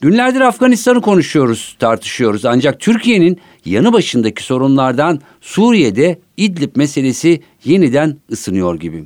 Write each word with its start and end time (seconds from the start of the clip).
Günlerdir 0.00 0.40
Afganistan'ı 0.40 1.00
konuşuyoruz, 1.00 1.76
tartışıyoruz. 1.78 2.44
Ancak 2.44 2.80
Türkiye'nin 2.80 3.40
yanı 3.64 3.92
başındaki 3.92 4.42
sorunlardan 4.42 5.20
Suriye'de 5.40 6.18
İdlib 6.36 6.76
meselesi 6.76 7.40
yeniden 7.64 8.16
ısınıyor 8.32 8.80
gibi. 8.80 9.04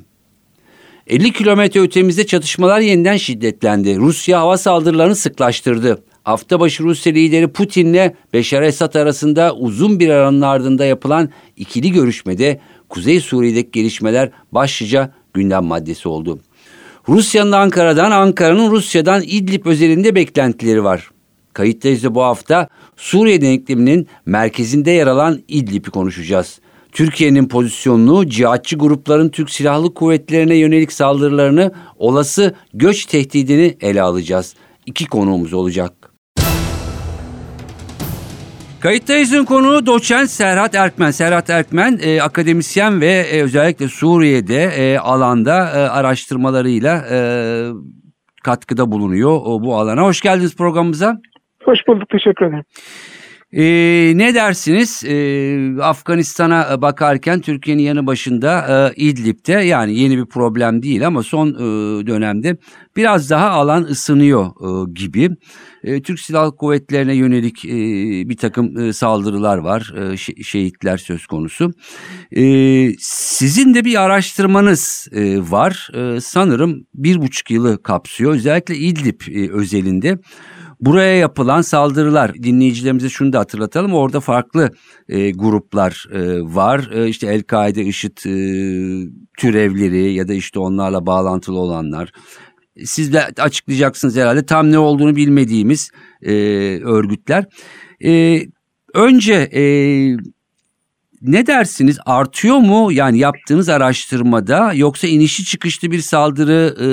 50 1.06 1.32
kilometre 1.32 1.80
ötemizde 1.80 2.26
çatışmalar 2.26 2.80
yeniden 2.80 3.16
şiddetlendi. 3.16 3.96
Rusya 3.96 4.40
hava 4.40 4.56
saldırılarını 4.56 5.16
sıklaştırdı. 5.16 6.04
Hafta 6.22 6.60
başı 6.60 6.82
Rusya 6.82 7.12
lideri 7.12 7.48
Putin'le 7.48 8.14
Beşar 8.32 8.62
Esad 8.62 8.94
arasında 8.94 9.54
uzun 9.54 10.00
bir 10.00 10.08
aranın 10.08 10.40
ardında 10.40 10.84
yapılan 10.84 11.28
ikili 11.56 11.92
görüşmede 11.92 12.60
Kuzey 12.88 13.20
Suriye'deki 13.20 13.70
gelişmeler 13.70 14.30
başlıca 14.52 15.14
gündem 15.34 15.64
maddesi 15.64 16.08
oldu. 16.08 16.40
Rusya'nın 17.08 17.52
Ankara'dan, 17.52 18.10
Ankara'nın 18.10 18.70
Rusya'dan 18.70 19.22
İdlib 19.26 19.66
özelinde 19.66 20.14
beklentileri 20.14 20.84
var. 20.84 21.10
Kayıttayız 21.52 22.14
bu 22.14 22.22
hafta 22.22 22.68
Suriye 22.96 23.40
denkleminin 23.40 24.08
merkezinde 24.26 24.90
yer 24.90 25.06
alan 25.06 25.42
İdlib'i 25.48 25.90
konuşacağız. 25.90 26.60
Türkiye'nin 26.92 27.48
pozisyonunu, 27.48 28.28
cihatçı 28.28 28.76
grupların 28.76 29.28
Türk 29.28 29.50
Silahlı 29.50 29.94
Kuvvetlerine 29.94 30.54
yönelik 30.54 30.92
saldırılarını, 30.92 31.72
olası 31.96 32.54
göç 32.74 33.06
tehdidini 33.06 33.76
ele 33.80 34.02
alacağız. 34.02 34.54
İki 34.86 35.06
konuğumuz 35.06 35.52
olacak. 35.52 36.03
Kayıttayız'ın 38.84 39.44
konuğu 39.44 39.86
doçent 39.86 40.30
Serhat 40.30 40.74
Erkmen. 40.74 41.10
Serhat 41.10 41.50
Erkmen 41.50 41.98
e, 42.02 42.22
akademisyen 42.22 43.00
ve 43.00 43.12
e, 43.12 43.42
özellikle 43.42 43.88
Suriye'de 43.88 44.62
e, 44.64 44.98
alanda 44.98 45.70
e, 45.70 45.88
araştırmalarıyla 45.88 47.04
e, 47.10 47.18
katkıda 48.44 48.90
bulunuyor 48.92 49.40
o, 49.44 49.62
bu 49.62 49.76
alana. 49.76 50.02
Hoş 50.02 50.20
geldiniz 50.20 50.56
programımıza. 50.56 51.20
Hoş 51.64 51.78
bulduk, 51.88 52.08
teşekkür 52.08 52.46
ederim. 52.46 52.64
Ee, 53.56 54.12
ne 54.16 54.34
dersiniz 54.34 55.04
ee, 55.04 55.82
Afganistan'a 55.82 56.82
bakarken 56.82 57.40
Türkiye'nin 57.40 57.82
yanı 57.82 58.06
başında 58.06 58.66
e, 58.68 58.94
İdlib'de 58.96 59.52
yani 59.52 59.98
yeni 59.98 60.18
bir 60.18 60.26
problem 60.26 60.82
değil 60.82 61.06
ama 61.06 61.22
son 61.22 61.48
e, 61.48 62.06
dönemde 62.06 62.56
biraz 62.96 63.30
daha 63.30 63.50
alan 63.50 63.82
ısınıyor 63.82 64.46
e, 64.46 64.92
gibi. 64.92 65.30
E, 65.84 66.02
Türk 66.02 66.20
Silahlı 66.20 66.56
Kuvvetlerine 66.56 67.14
yönelik 67.14 67.64
e, 67.64 67.70
bir 68.28 68.36
takım 68.36 68.78
e, 68.78 68.92
saldırılar 68.92 69.58
var, 69.58 69.94
e, 70.12 70.16
şehitler 70.42 70.96
söz 70.96 71.26
konusu. 71.26 71.72
E, 72.36 72.42
sizin 72.98 73.74
de 73.74 73.84
bir 73.84 74.02
araştırmanız 74.02 75.08
e, 75.12 75.38
var 75.50 75.90
e, 75.94 76.20
sanırım 76.20 76.86
bir 76.94 77.22
buçuk 77.22 77.50
yılı 77.50 77.82
kapsıyor 77.82 78.32
özellikle 78.34 78.76
İdlib 78.76 79.20
e, 79.30 79.52
özelinde. 79.52 80.18
Buraya 80.86 81.16
yapılan 81.16 81.62
saldırılar 81.62 82.34
dinleyicilerimize 82.34 83.08
şunu 83.08 83.32
da 83.32 83.38
hatırlatalım 83.38 83.94
orada 83.94 84.20
farklı 84.20 84.70
e, 85.08 85.30
gruplar 85.30 86.06
e, 86.12 86.40
var 86.42 86.90
e, 86.92 87.08
işte 87.08 87.26
El-Kaide, 87.26 87.84
IŞİD 87.84 88.16
e, 88.16 88.34
türevleri 89.38 90.12
ya 90.12 90.28
da 90.28 90.34
işte 90.34 90.58
onlarla 90.58 91.06
bağlantılı 91.06 91.58
olanlar 91.58 92.12
siz 92.84 93.12
de 93.12 93.26
açıklayacaksınız 93.38 94.16
herhalde 94.16 94.46
tam 94.46 94.72
ne 94.72 94.78
olduğunu 94.78 95.16
bilmediğimiz 95.16 95.90
e, 96.22 96.32
örgütler. 96.84 97.44
E, 98.04 98.40
önce 98.94 99.34
e, 99.34 99.62
ne 101.22 101.46
dersiniz 101.46 101.98
artıyor 102.06 102.56
mu 102.56 102.92
yani 102.92 103.18
yaptığınız 103.18 103.68
araştırmada 103.68 104.72
yoksa 104.72 105.06
inişi 105.06 105.44
çıkışlı 105.44 105.90
bir 105.90 106.00
saldırı 106.00 106.74
e, 106.80 106.86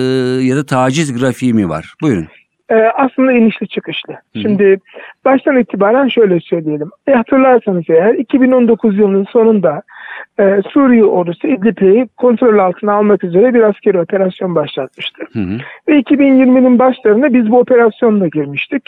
ya 0.45 0.55
da 0.55 0.65
taciz 0.65 1.13
grafiği 1.13 1.53
mi 1.53 1.69
var? 1.69 1.93
Buyurun. 2.01 2.27
Ee, 2.71 2.91
aslında 2.95 3.31
inişli 3.31 3.67
çıkışlı. 3.67 4.13
Hı-hı. 4.13 4.41
Şimdi 4.41 4.79
baştan 5.25 5.57
itibaren 5.57 6.07
şöyle 6.07 6.39
söyleyelim. 6.39 6.89
E, 7.07 7.11
hatırlarsanız 7.11 7.83
eğer 7.89 8.13
2019 8.13 8.97
yılının 8.97 9.23
sonunda 9.23 9.81
e, 10.39 10.61
Suriye 10.69 11.03
ordusu 11.03 11.47
İdlib'i 11.47 12.07
kontrol 12.17 12.57
altına 12.57 12.93
almak 12.93 13.23
üzere 13.23 13.53
bir 13.53 13.61
askeri 13.61 13.99
operasyon 13.99 14.55
başlatmıştı. 14.55 15.23
Hı 15.33 15.39
hı. 15.39 15.57
Ve 15.87 15.99
2020'nin 15.99 16.79
başlarında 16.79 17.33
biz 17.33 17.51
bu 17.51 17.59
operasyonla 17.59 18.27
girmiştik. 18.27 18.83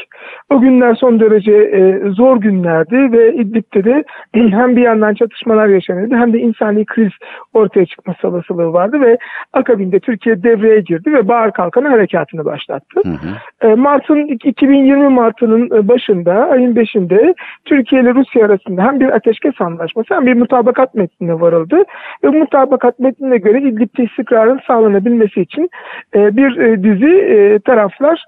O 0.50 0.60
günler 0.60 0.96
son 0.96 1.20
derece 1.20 1.52
e, 1.52 2.10
zor 2.10 2.38
günlerdi 2.38 3.12
ve 3.12 3.34
İdlib'de 3.34 3.84
de 3.84 4.04
hem 4.34 4.76
bir 4.76 4.82
yandan 4.82 5.14
çatışmalar 5.14 5.68
yaşanıyordu 5.68 6.16
hem 6.16 6.34
de 6.34 6.40
insani 6.40 6.86
kriz 6.86 7.12
ortaya 7.54 7.86
çıkması 7.86 8.28
olasılığı 8.28 8.74
vardı 8.74 9.02
ve 9.02 9.18
akabinde 9.54 10.00
Türkiye 10.00 10.44
devreye 10.44 10.80
girdi 10.80 11.14
ve 11.14 11.28
Bağır 11.28 11.52
Kalkanı 11.52 11.88
harekatını 11.88 12.46
başlattı. 12.46 13.02
Hı 13.04 13.10
hı. 13.10 13.68
E, 13.70 13.73
Mart'ın 13.76 14.28
2020 14.28 15.10
Mart'ının 15.10 15.78
e, 15.78 15.88
başında, 15.88 16.34
ayın 16.34 16.76
5'inde 16.76 17.36
Türkiye 17.66 18.02
ile 18.02 18.14
Rusya 18.14 18.46
arasında 18.46 18.84
hem 18.84 19.00
bir 19.00 19.10
ateşkes 19.10 19.62
anlaşması 19.62 20.16
hem 20.16 20.26
bir 20.26 20.34
mutabakat 20.34 20.96
metnine 20.96 21.40
varıldı. 21.40 21.84
Ve 22.24 22.28
mutabakat 22.28 23.00
metnine 23.00 23.38
göre 23.38 23.62
İdlib'de 23.62 24.04
istikrarın 24.04 24.60
sağlanabilmesi 24.68 25.42
için 25.42 25.70
e, 26.16 26.38
bir 26.38 26.58
e, 26.58 26.84
dizi 26.84 27.60
taraflar 27.66 28.24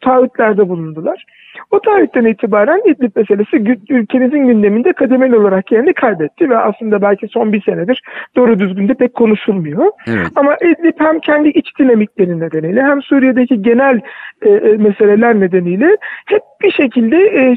taahhütlerde 0.00 0.68
bulundular. 0.68 1.24
O 1.70 1.80
tarihten 1.80 2.24
itibaren 2.24 2.82
İdlib 2.84 3.16
meselesi 3.16 3.56
ülkemizin 3.88 4.46
gündeminde 4.46 4.92
kademeli 4.92 5.36
olarak 5.36 5.72
yerini 5.72 5.94
kaybetti 5.94 6.50
ve 6.50 6.58
aslında 6.58 7.02
belki 7.02 7.28
son 7.28 7.52
bir 7.52 7.62
senedir 7.62 8.02
doğru 8.36 8.58
düzgün 8.58 8.88
de 8.88 8.94
pek 8.94 9.14
konuşulmuyor. 9.14 9.90
Evet. 10.08 10.26
Ama 10.36 10.56
İdlib 10.56 10.94
hem 10.98 11.20
kendi 11.20 11.48
iç 11.48 11.78
dinamikleri 11.78 12.40
nedeniyle 12.40 12.82
hem 12.82 13.02
Suriye'deki 13.02 13.62
genel 13.62 14.00
e, 14.42 14.50
e, 14.50 14.76
meseleler 14.76 15.40
nedeniyle 15.40 15.96
hep 16.26 16.42
bir 16.62 16.70
şekilde 16.70 17.16
e, 17.16 17.56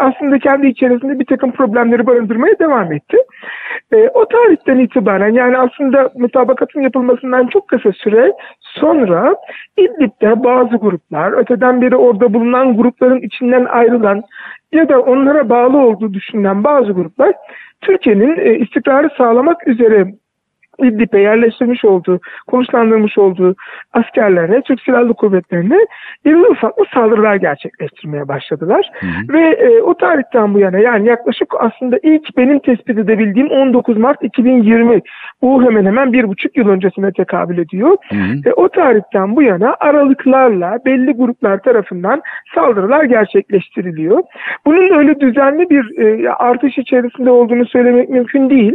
aslında 0.00 0.38
kendi 0.38 0.66
içerisinde 0.66 1.18
bir 1.18 1.24
takım 1.24 1.52
problemleri 1.52 2.06
barındırmaya 2.06 2.58
devam 2.58 2.92
etti. 2.92 3.16
O 4.14 4.28
tarihten 4.28 4.78
itibaren 4.78 5.28
yani 5.28 5.58
aslında 5.58 6.10
mutabakatın 6.14 6.80
yapılmasından 6.80 7.46
çok 7.46 7.68
kısa 7.68 7.92
süre 7.92 8.32
sonra 8.60 9.36
İdlib'de 9.76 10.44
bazı 10.44 10.76
gruplar, 10.76 11.32
öteden 11.32 11.82
beri 11.82 11.96
orada 11.96 12.34
bulunan 12.34 12.76
grupların 12.76 13.20
içinden 13.20 13.64
ayrılan 13.64 14.22
ya 14.72 14.88
da 14.88 15.00
onlara 15.00 15.48
bağlı 15.48 15.78
olduğu 15.78 16.14
düşünülen 16.14 16.64
bazı 16.64 16.92
gruplar 16.92 17.32
Türkiye'nin 17.80 18.60
istikrarı 18.60 19.08
sağlamak 19.18 19.68
üzere 19.68 20.06
İdlib'e 20.78 21.20
yerleştirmiş 21.20 21.84
olduğu, 21.84 22.20
konuşlandırmış 22.46 23.18
olduğu 23.18 23.54
askerlerine, 23.92 24.62
Türk 24.62 24.80
Silahlı 24.80 25.14
Kuvvetlerine 25.14 25.78
irili 26.24 26.46
ufaklı 26.46 26.84
saldırılar 26.94 27.36
gerçekleştirmeye 27.36 28.28
başladılar. 28.28 28.90
Hı 29.00 29.06
hı. 29.06 29.32
Ve 29.32 29.48
e, 29.48 29.82
o 29.82 29.94
tarihten 29.94 30.54
bu 30.54 30.58
yana 30.58 30.78
yani 30.78 31.08
yaklaşık 31.08 31.54
aslında 31.58 31.98
ilk 32.02 32.36
benim 32.36 32.58
tespit 32.58 32.98
edebildiğim 32.98 33.50
19 33.50 33.96
Mart 33.96 34.24
2020 34.24 35.00
bu 35.42 35.62
hemen 35.62 35.86
hemen 35.86 36.12
bir 36.12 36.28
buçuk 36.28 36.56
yıl 36.56 36.68
öncesine 36.68 37.12
tekabül 37.12 37.58
ediyor. 37.58 37.96
Hı 38.08 38.16
hı. 38.16 38.50
E, 38.50 38.52
o 38.52 38.68
tarihten 38.68 39.36
bu 39.36 39.42
yana 39.42 39.76
aralıklarla 39.80 40.78
belli 40.86 41.12
gruplar 41.12 41.58
tarafından 41.58 42.22
saldırılar 42.54 43.04
gerçekleştiriliyor. 43.04 44.22
Bunun 44.66 44.98
öyle 44.98 45.20
düzenli 45.20 45.70
bir 45.70 45.98
e, 45.98 46.30
artış 46.30 46.78
içerisinde 46.78 47.30
olduğunu 47.30 47.66
söylemek 47.66 48.08
mümkün 48.08 48.50
değil. 48.50 48.74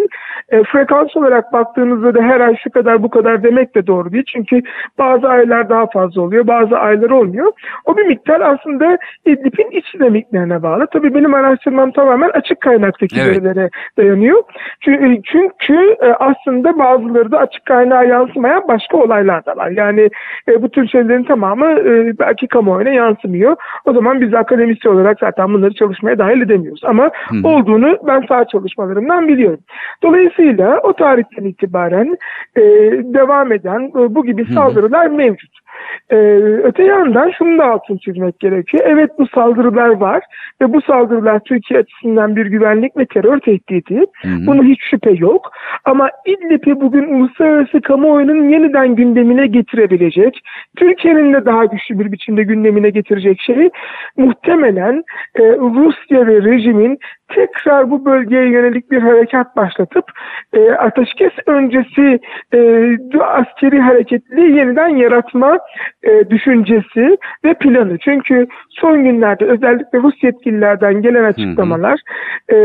E, 0.49 0.63
frekans 0.63 1.17
olarak 1.17 1.53
baktığımız 1.53 1.90
baktığımızda 1.91 2.19
da 2.19 2.23
her 2.23 2.39
ay 2.39 2.55
şu 2.63 2.69
kadar 2.69 3.03
bu 3.03 3.09
kadar 3.09 3.43
demek 3.43 3.75
de 3.75 3.87
doğru 3.87 4.11
değil. 4.11 4.23
Çünkü 4.27 4.61
bazı 4.97 5.27
aylar 5.27 5.69
daha 5.69 5.87
fazla 5.87 6.21
oluyor, 6.21 6.47
bazı 6.47 6.77
aylar 6.77 7.09
olmuyor. 7.09 7.51
O 7.85 7.97
bir 7.97 8.05
miktar 8.05 8.41
aslında 8.41 8.97
İdlib'in 9.25 9.71
iç 9.71 9.93
dinamiklerine 9.93 10.63
bağlı. 10.63 10.87
Tabii 10.93 11.15
benim 11.15 11.33
araştırmam 11.33 11.91
tamamen 11.91 12.29
açık 12.29 12.61
kaynaktaki 12.61 13.21
evet. 13.21 13.37
verilere 13.37 13.69
dayanıyor. 13.97 14.43
Çünkü, 14.81 15.21
çünkü 15.23 15.95
e, 16.01 16.07
aslında 16.19 16.79
bazıları 16.79 17.31
da 17.31 17.37
açık 17.37 17.65
kaynağa 17.65 18.03
yansımayan 18.03 18.67
başka 18.67 18.97
olaylar 18.97 19.45
da 19.45 19.57
var. 19.57 19.69
Yani 19.69 20.09
e, 20.47 20.61
bu 20.61 20.69
tür 20.69 20.87
şeylerin 20.87 21.23
tamamı 21.23 21.65
e, 21.65 22.19
belki 22.19 22.47
kamuoyuna 22.47 22.89
yansımıyor. 22.89 23.55
O 23.85 23.93
zaman 23.93 24.21
biz 24.21 24.33
akademisyen 24.33 24.91
olarak 24.91 25.19
zaten 25.19 25.53
bunları 25.53 25.73
çalışmaya 25.73 26.17
dahil 26.17 26.41
edemiyoruz. 26.41 26.81
Ama 26.83 27.11
hmm. 27.29 27.45
olduğunu 27.45 27.97
ben 28.07 28.23
sağ 28.27 28.45
çalışmalarımdan 28.45 29.27
biliyorum. 29.27 29.59
Dolayısıyla 30.03 30.79
o 30.83 30.93
tarihten 30.93 31.43
itibaren 31.43 31.80
itibaren 31.81 32.17
e, 32.55 32.61
devam 33.13 33.51
eden 33.51 33.81
e, 33.81 34.15
bu 34.15 34.25
gibi 34.25 34.53
saldırılar 34.53 35.07
mevcut. 35.07 35.60
Ee, 36.09 36.15
öte 36.63 36.83
yandan 36.83 37.31
şunu 37.37 37.57
da 37.57 37.65
altını 37.65 37.97
çizmek 37.97 38.39
gerekiyor. 38.39 38.83
Evet 38.87 39.11
bu 39.19 39.27
saldırılar 39.27 39.89
var 39.89 40.23
ve 40.61 40.73
bu 40.73 40.81
saldırılar 40.81 41.39
Türkiye 41.39 41.79
açısından 41.79 42.35
bir 42.35 42.45
güvenlik 42.45 42.97
ve 42.97 43.05
terör 43.05 43.39
tehdidi. 43.39 44.05
Hı 44.21 44.27
hı. 44.27 44.47
Buna 44.47 44.63
hiç 44.63 44.79
şüphe 44.89 45.11
yok. 45.11 45.51
Ama 45.85 46.09
İdlib'i 46.25 46.81
bugün 46.81 47.13
uluslararası 47.13 47.81
kamuoyunun 47.81 48.49
yeniden 48.49 48.95
gündemine 48.95 49.47
getirebilecek, 49.47 50.39
Türkiye'nin 50.77 51.33
de 51.33 51.45
daha 51.45 51.65
güçlü 51.65 51.99
bir 51.99 52.11
biçimde 52.11 52.43
gündemine 52.43 52.89
getirecek 52.89 53.41
şey 53.41 53.69
muhtemelen 54.17 55.03
e, 55.35 55.43
Rusya 55.57 56.27
ve 56.27 56.41
rejimin 56.43 56.99
tekrar 57.35 57.91
bu 57.91 58.05
bölgeye 58.05 58.49
yönelik 58.49 58.91
bir 58.91 59.01
harekat 59.01 59.55
başlatıp 59.55 60.05
e, 60.53 60.71
ateşkes 60.71 61.31
öncesi 61.47 62.19
e, 62.53 62.59
askeri 63.21 63.79
hareketliği 63.79 64.57
yeniden 64.57 64.87
yaratma 64.87 65.59
e, 66.03 66.29
düşüncesi 66.29 67.17
ve 67.45 67.53
planı. 67.53 67.97
Çünkü 67.97 68.47
son 68.69 69.03
günlerde 69.03 69.45
özellikle 69.45 69.99
Rus 69.99 70.23
yetkililerden 70.23 71.01
gelen 71.01 71.23
açıklamalar 71.23 71.99
e, 72.49 72.55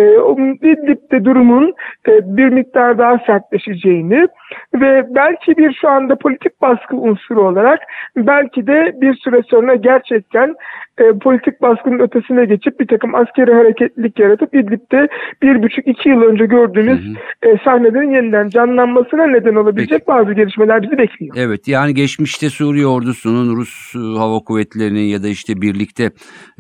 İdlib'de 0.63 1.25
durumun 1.25 1.75
e, 2.09 2.37
bir 2.37 2.49
miktar 2.49 2.99
daha 2.99 3.19
sertleşeceğini 3.27 4.29
ve 4.75 5.07
belki 5.15 5.57
bir 5.57 5.73
şu 5.81 5.89
anda 5.89 6.17
politik 6.17 6.61
baskı 6.63 6.97
unsuru 6.97 7.49
olarak 7.49 7.81
belki 8.17 8.67
de 8.67 8.95
bir 9.01 9.15
süre 9.15 9.43
sonra 9.51 9.75
gerçekten 9.75 10.55
e, 10.99 11.19
politik 11.19 11.63
baskının 11.63 11.99
ötesine 11.99 12.45
geçip 12.45 12.81
bir 12.81 12.87
takım 12.87 13.15
askeri 13.15 13.55
hareketlilik 13.55 14.19
yaratıp 14.19 14.55
İdlib'de 14.55 15.09
bir 15.43 15.63
buçuk 15.63 15.87
iki 15.87 16.09
yıl 16.09 16.23
önce 16.23 16.47
gördüğümüz 16.47 17.17
e, 17.43 17.59
sahnelerin 17.65 18.15
yeniden 18.15 18.49
canlanmasına 18.49 19.27
neden 19.27 19.55
olabilecek 19.55 20.09
bazı 20.09 20.33
gelişmeler 20.33 20.83
bizi 20.83 20.99
bekliyor. 20.99 21.37
Evet 21.39 21.69
yani 21.69 21.95
geçmişte 21.95 22.51
Suriye 22.51 22.86
ordusunun 22.87 23.57
Rus 23.57 23.95
e, 23.95 23.99
hava 23.99 24.39
kuvvetlerinin 24.41 25.05
ya 25.05 25.23
da 25.23 25.29
işte 25.29 25.61
birlikte 25.61 26.11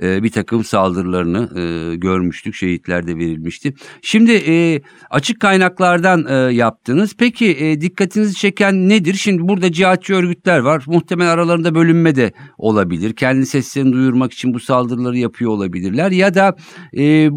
e, 0.02 0.22
bir 0.22 0.30
takım 0.30 0.64
saldırılarını 0.64 1.60
e, 1.60 1.96
görmüştük. 1.96 2.54
Şehitler 2.54 3.06
de 3.06 3.16
verilmişti. 3.16 3.74
Şimdi 4.02 4.32
e, 4.32 4.82
açık 5.10 5.40
kaynaklardan 5.40 6.26
e, 6.28 6.54
yaptınız. 6.54 7.16
Peki 7.18 7.46
e, 7.46 7.80
dikkatinizi 7.80 8.34
çeken 8.34 8.88
nedir? 8.88 9.14
Şimdi 9.14 9.48
burada 9.48 9.72
cihatçı 9.72 10.14
örgütler 10.14 10.58
var. 10.58 10.84
Muhtemelen 10.86 11.30
aralarında 11.30 11.74
bölünme 11.74 12.16
de 12.16 12.32
olabilir. 12.58 13.12
Kendi 13.12 13.46
seslerini 13.46 13.92
duyurmak 13.92 14.32
için 14.32 14.54
bu 14.54 14.60
saldırıları 14.60 15.18
yapıyor 15.18 15.50
olabilirler. 15.50 16.10
Ya 16.10 16.34
da 16.34 16.56
e, 16.98 17.30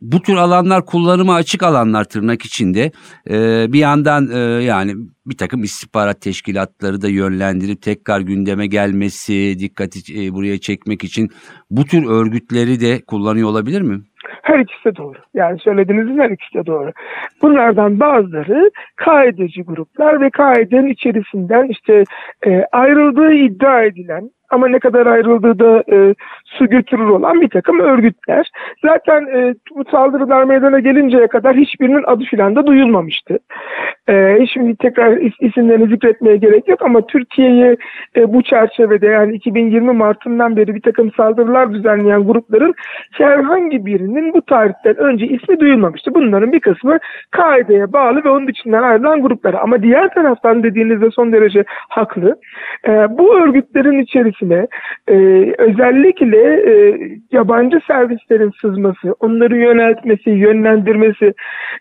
bu 0.00 0.22
tür 0.22 0.34
alanlar 0.34 0.86
kullanıma 0.86 1.34
açık 1.34 1.62
alanlar 1.62 2.04
tırnak 2.04 2.42
içinde. 2.42 2.92
E, 3.30 3.66
bir 3.72 3.78
yandan 3.78 4.30
e, 4.30 4.38
yani 4.64 4.94
bir 5.26 5.36
takım 5.36 5.62
istihbarat 5.62 6.20
teşkilatları 6.20 7.02
da 7.02 7.08
yönlendirip 7.08 7.82
tekrar 7.82 8.20
gündeme 8.20 8.66
gelmesi, 8.66 9.58
dikkati 9.58 10.24
e, 10.26 10.34
buraya 10.34 10.58
çekmek 10.58 11.04
için 11.04 11.30
bu 11.70 11.84
tür 11.84 12.06
örgütleri 12.06 12.80
de 12.80 13.00
kullanıyor 13.06 13.48
olabilir 13.48 13.80
mi? 13.82 14.00
Her 14.42 14.58
ikisi 14.58 14.84
de 14.84 14.96
doğru. 14.96 15.18
Yani 15.34 15.58
söylediğinizin 15.58 16.18
her 16.18 16.30
ikisi 16.30 16.54
de 16.54 16.66
doğru. 16.66 16.92
Bunlardan 17.42 18.00
bazıları 18.00 18.70
kaideci 18.96 19.62
gruplar 19.62 20.20
ve 20.20 20.30
kaidenin 20.30 20.86
içerisinden 20.86 21.68
işte 21.68 22.04
e, 22.46 22.64
ayrıldığı 22.72 23.32
iddia 23.32 23.82
edilen 23.82 24.30
ama 24.52 24.68
ne 24.68 24.78
kadar 24.78 25.06
ayrıldığı 25.06 25.58
da 25.58 25.84
e, 25.92 26.14
su 26.44 26.66
götürür 26.68 27.08
olan 27.08 27.40
bir 27.40 27.48
takım 27.48 27.80
örgütler. 27.80 28.50
Zaten 28.84 29.26
e, 29.26 29.54
bu 29.76 29.84
saldırılar 29.90 30.44
meydana 30.44 30.80
gelinceye 30.80 31.26
kadar 31.26 31.56
hiçbirinin 31.56 32.02
adı 32.06 32.24
filan 32.24 32.56
da 32.56 32.66
duyulmamıştı. 32.66 33.38
E, 34.08 34.46
şimdi 34.46 34.76
tekrar 34.76 35.12
is- 35.12 35.46
isimlerini 35.46 35.88
zikretmeye 35.88 36.36
gerek 36.36 36.68
yok 36.68 36.82
ama 36.82 37.06
Türkiye'yi 37.06 37.76
e, 38.16 38.32
bu 38.32 38.42
çerçevede 38.42 39.06
yani 39.06 39.34
2020 39.34 39.92
Mart'ından 39.92 40.56
beri 40.56 40.74
bir 40.74 40.82
takım 40.82 41.12
saldırılar 41.12 41.72
düzenleyen 41.72 42.26
grupların 42.26 42.74
herhangi 43.12 43.86
birinin 43.86 44.34
bu 44.34 44.42
tarihten 44.42 44.96
önce 44.96 45.26
ismi 45.26 45.60
duyulmamıştı. 45.60 46.14
Bunların 46.14 46.52
bir 46.52 46.60
kısmı 46.60 46.98
kaideye 47.30 47.92
bağlı 47.92 48.24
ve 48.24 48.28
onun 48.28 48.46
içinden 48.46 48.82
ayrılan 48.82 49.22
gruplar. 49.22 49.54
Ama 49.54 49.82
diğer 49.82 50.14
taraftan 50.14 50.62
dediğinizde 50.62 51.10
son 51.10 51.32
derece 51.32 51.64
haklı. 51.88 52.36
E, 52.88 52.90
bu 53.18 53.36
örgütlerin 53.36 54.02
içerisine 54.42 54.66
e, 55.08 55.14
özellikle 55.58 56.38
e, 56.70 56.98
yabancı 57.32 57.80
servislerin 57.86 58.52
sızması, 58.60 59.14
onları 59.20 59.56
yöneltmesi, 59.56 60.30
yönlendirmesi, 60.30 61.34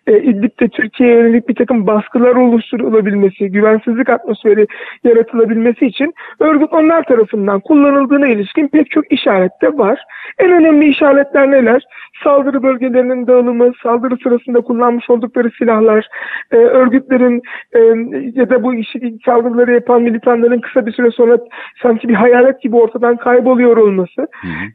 e, 0.07 0.17
İdlib'de 0.17 0.67
Türkiye'ye 0.67 1.15
yönelik 1.15 1.49
bir 1.49 1.55
takım 1.55 1.87
baskılar 1.87 2.35
oluşturulabilmesi, 2.35 3.51
güvensizlik 3.51 4.09
atmosferi 4.09 4.67
yaratılabilmesi 5.03 5.85
için 5.85 6.13
örgüt 6.39 6.73
onlar 6.73 7.03
tarafından 7.03 7.59
kullanıldığına 7.59 8.27
ilişkin 8.27 8.67
pek 8.67 8.91
çok 8.91 9.11
işaret 9.11 9.51
de 9.61 9.77
var. 9.77 9.99
En 10.39 10.51
önemli 10.51 10.87
işaretler 10.87 11.51
neler? 11.51 11.83
Saldırı 12.23 12.63
bölgelerinin 12.63 13.27
dağılımı, 13.27 13.71
saldırı 13.83 14.17
sırasında 14.23 14.61
kullanmış 14.61 15.09
oldukları 15.09 15.51
silahlar, 15.57 16.07
e, 16.51 16.55
örgütlerin 16.55 17.41
e, 17.73 17.79
ya 18.39 18.49
da 18.49 18.63
bu 18.63 18.73
işi 18.73 19.15
saldırıları 19.25 19.73
yapan 19.73 20.01
militanların 20.01 20.61
kısa 20.61 20.85
bir 20.85 20.91
süre 20.91 21.11
sonra 21.11 21.37
sanki 21.81 22.09
bir 22.09 22.13
hayalet 22.13 22.50
gibi 22.59 22.75
ortadan 22.75 23.17
kayboluyor 23.17 23.77
olması 23.77 24.27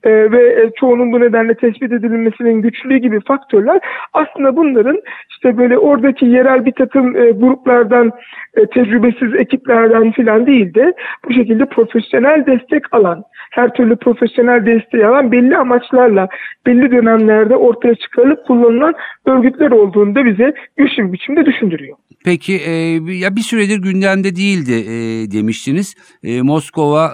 e, 0.05 0.11
ve 0.11 0.63
e, 0.63 0.71
çoğunun 0.81 1.13
bu 1.13 1.21
nedenle 1.21 1.55
tespit 1.55 1.93
edilmesinin 1.93 2.63
güçlüğü 2.63 2.97
gibi 2.97 3.21
faktörler 3.21 3.81
aslında 4.13 4.57
bunların 4.57 5.03
işte 5.31 5.59
böyle 5.59 5.79
oradaki 5.79 6.27
yerel 6.27 6.65
bir 6.65 6.73
takım 6.73 7.17
e, 7.17 7.31
gruplardan 7.31 8.13
e, 8.57 8.67
tecrübesiz 8.67 9.35
ekiplerden 9.35 10.13
filan 10.13 10.47
değil 10.47 10.75
de 10.75 10.95
bu 11.29 11.33
şekilde 11.33 11.65
profesyonel 11.67 12.47
destek 12.47 12.95
alan 12.95 13.25
her 13.51 13.75
türlü 13.75 13.97
profesyonel 13.97 14.67
desteği 14.67 15.07
alan 15.07 15.33
belli 15.33 15.57
amaçlarla 15.57 16.29
belli 16.67 16.91
dönemlerde 16.91 17.57
ortaya 17.57 17.95
çıkarılıp 17.95 18.47
kullanılan 18.47 18.95
örgütler 19.27 19.71
olduğunu 19.71 20.15
da 20.15 20.25
bize 20.25 20.55
güçlü 20.77 21.07
bir 21.07 21.13
biçimde 21.13 21.47
düşündürüyor. 21.47 21.97
Peki 22.27 22.55
e, 22.55 22.71
ya 23.13 23.37
bir 23.37 23.41
süredir 23.41 23.79
gündemde 23.79 24.37
değildi 24.37 24.73
e, 24.73 25.31
demiştiniz. 25.31 25.95
E, 26.23 26.43
Moskova 26.43 27.07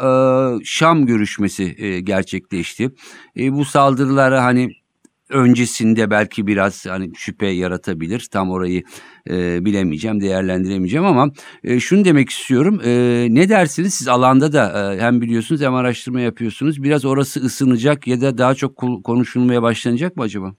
e, 0.60 0.64
Şam 0.64 1.06
görüşmesi 1.06 1.74
e, 1.78 2.00
gerçekleşti. 2.00 2.90
E, 3.38 3.52
bu 3.52 3.64
saldırılara 3.64 4.44
hani 4.44 4.70
öncesinde 5.30 6.10
belki 6.10 6.46
biraz 6.46 6.86
hani 6.86 7.10
şüphe 7.16 7.46
yaratabilir. 7.46 8.28
Tam 8.30 8.50
orayı 8.50 8.82
e, 9.30 9.64
bilemeyeceğim, 9.64 10.20
değerlendiremeyeceğim 10.20 11.06
ama 11.06 11.32
e, 11.64 11.80
şunu 11.80 12.04
demek 12.04 12.30
istiyorum. 12.30 12.80
E, 12.84 13.26
ne 13.30 13.48
dersiniz? 13.48 13.94
Siz 13.94 14.08
alanda 14.08 14.52
da 14.52 14.94
e, 14.94 15.00
hem 15.00 15.20
biliyorsunuz 15.20 15.60
hem 15.60 15.74
araştırma 15.74 16.20
yapıyorsunuz. 16.20 16.82
Biraz 16.82 17.04
orası 17.04 17.40
ısınacak 17.40 18.06
ya 18.06 18.20
da 18.20 18.38
daha 18.38 18.54
çok 18.54 18.76
konuşulmaya 19.04 19.62
başlanacak 19.62 20.16
mı 20.16 20.22
acaba? 20.22 20.54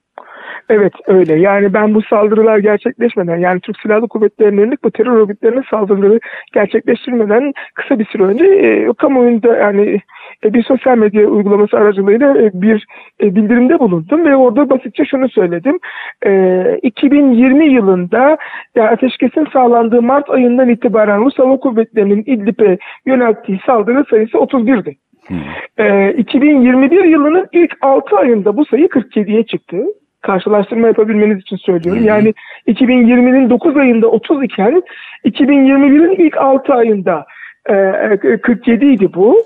Evet 0.69 0.93
öyle. 1.07 1.39
Yani 1.39 1.73
ben 1.73 1.93
bu 1.93 2.01
saldırılar 2.01 2.57
gerçekleşmeden 2.57 3.37
yani 3.37 3.59
Türk 3.59 3.79
Silahlı 3.79 4.07
Kuvvetleri'ne 4.07 4.61
yönelik 4.61 4.83
bu 4.83 4.91
terör 4.91 5.17
örgütlerinin 5.17 5.63
saldırıları 5.69 6.19
gerçekleştirmeden 6.53 7.53
kısa 7.75 7.99
bir 7.99 8.05
süre 8.05 8.23
önce 8.23 8.45
e, 8.45 8.93
kamuoyunda 8.93 9.57
yani 9.57 9.99
e, 10.43 10.53
bir 10.53 10.63
sosyal 10.63 10.97
medya 10.97 11.27
uygulaması 11.27 11.77
aracılığıyla 11.77 12.37
e, 12.37 12.51
bir 12.53 12.85
e, 13.23 13.35
bildirimde 13.35 13.79
bulundum 13.79 14.25
ve 14.25 14.35
orada 14.35 14.69
basitçe 14.69 15.05
şunu 15.05 15.29
söyledim. 15.29 15.79
E, 16.25 16.63
2020 16.81 17.65
yılında 17.65 18.37
yani 18.75 18.89
ateşkesin 18.89 19.47
sağlandığı 19.53 20.01
Mart 20.01 20.29
ayından 20.29 20.69
itibaren 20.69 21.25
Rus 21.25 21.39
Hava 21.39 21.57
Kuvvetleri'nin 21.57 22.23
İdlib'e 22.25 22.77
yönelttiği 23.05 23.59
saldırı 23.65 24.05
sayısı 24.09 24.37
31'di. 24.37 24.95
E, 25.77 26.13
2021 26.13 27.03
yılının 27.03 27.47
ilk 27.51 27.73
6 27.81 28.17
ayında 28.17 28.57
bu 28.57 28.65
sayı 28.65 28.87
47'ye 28.87 29.45
çıktı 29.45 29.77
karşılaştırma 30.23 30.87
yapabilmeniz 30.87 31.39
için 31.39 31.57
söylüyorum. 31.57 32.01
Hı 32.01 32.05
hı. 32.05 32.07
Yani 32.07 32.33
2020'nin 32.67 33.49
9 33.49 33.77
ayında 33.77 34.07
30 34.07 34.43
iken 34.43 34.83
2021'in 35.25 36.25
ilk 36.25 36.37
6 36.37 36.73
ayında 36.73 37.25
e, 37.69 38.37
47 38.37 38.85
idi 38.85 39.13
bu. 39.13 39.43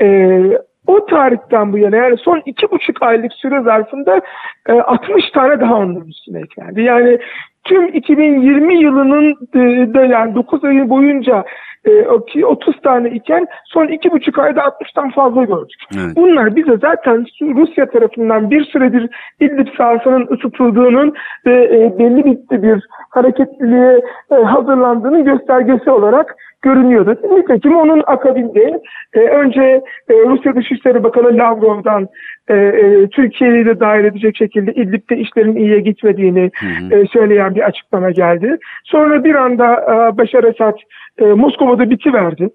E, 0.00 0.40
o 0.86 1.06
tarihten 1.06 1.72
bu 1.72 1.78
yana 1.78 1.96
yani 1.96 2.16
son 2.16 2.42
iki 2.46 2.70
buçuk 2.70 3.02
aylık 3.02 3.32
süre 3.32 3.62
zarfında 3.62 4.20
e, 4.68 4.72
60 4.72 5.30
tane 5.30 5.60
daha 5.60 5.74
onların 5.74 6.08
üstüne 6.08 6.40
eklendi. 6.40 6.82
Yani 6.82 7.18
tüm 7.64 7.88
2020 7.88 8.82
yılının 8.82 9.30
e, 9.54 9.94
da 9.94 10.04
yani 10.04 10.34
9 10.34 10.64
ayı 10.64 10.88
boyunca 10.88 11.44
e, 11.84 12.06
o 12.06 12.24
ki 12.24 12.46
30 12.46 12.80
tane 12.80 13.10
iken 13.10 13.46
son 13.64 13.86
iki 13.86 14.10
buçuk 14.10 14.38
ayda 14.38 14.60
60'tan 14.60 15.14
fazla 15.14 15.44
gördük. 15.44 15.80
Evet. 15.96 16.16
Bunlar 16.16 16.56
bize 16.56 16.76
zaten 16.76 17.26
Rusya 17.40 17.90
tarafından 17.90 18.50
bir 18.50 18.64
süredir 18.64 19.10
İdlib 19.40 19.68
sahasının 19.76 20.28
ısıtıldığının 20.32 21.14
ve 21.46 21.64
e, 21.64 21.98
belli 21.98 22.24
bir, 22.24 22.62
bir 22.62 22.82
hareketliliğe 23.10 24.00
e, 24.30 24.34
hazırlandığının 24.34 25.24
göstergesi 25.24 25.90
olarak 25.90 26.36
görünüyordu. 26.62 27.16
Nitekim 27.36 27.76
onun 27.76 28.02
akabinde 28.06 28.80
e, 29.14 29.20
önce 29.20 29.62
e, 30.08 30.14
Rusya 30.14 30.56
Dışişleri 30.56 31.04
Bakanı 31.04 31.38
Lavrov'dan 31.38 32.08
e, 32.48 32.54
e, 32.56 33.08
Türkiye'yi 33.08 33.66
de 33.66 33.80
dahil 33.80 34.04
edecek 34.04 34.36
şekilde 34.36 34.72
İdlib'de 34.72 35.16
işlerin 35.16 35.56
iyiye 35.56 35.80
gitmediğini 35.80 36.50
Hı 36.60 36.66
hı. 36.66 37.00
e, 37.00 37.06
söyleyen 37.06 37.54
bir 37.54 37.62
açıklama 37.62 38.10
geldi. 38.10 38.58
Sonra 38.84 39.24
bir 39.24 39.34
anda 39.34 39.74
e, 39.74 40.18
Başar 40.18 40.44
Esad 40.44 40.78
e, 41.18 41.24
Moskova'da 41.24 41.90
bitiverdi. 41.90 42.50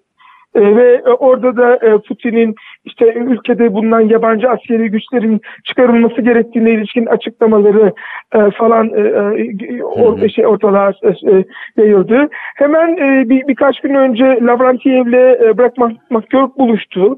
E, 0.55 0.75
ve 0.75 1.01
e, 1.05 1.09
orada 1.09 1.57
da 1.57 1.75
e, 1.75 1.97
Putin'in 1.97 2.55
işte 2.85 3.13
ülkede 3.13 3.73
bulunan 3.73 4.01
yabancı 4.01 4.49
askeri 4.49 4.91
güçlerin 4.91 5.41
çıkarılması 5.63 6.21
gerektiğine 6.21 6.71
ilişkin 6.71 7.05
açıklamaları 7.05 7.93
e, 8.35 8.51
falan 8.51 8.89
e, 8.95 9.01
e, 9.01 9.83
or, 9.83 10.29
şey 10.29 10.47
ortalığa 10.47 10.89
e, 10.89 11.07
e, 11.09 11.45
yayıldı. 11.77 12.29
Hemen 12.55 12.97
e, 12.97 13.29
bir, 13.29 13.47
birkaç 13.47 13.79
gün 13.81 13.95
önce 13.95 14.25
Lavrentiyev'le 14.41 15.43
e, 15.43 15.57
Bırak 15.57 15.73
Makyörk 16.09 16.57
buluştu. 16.57 17.17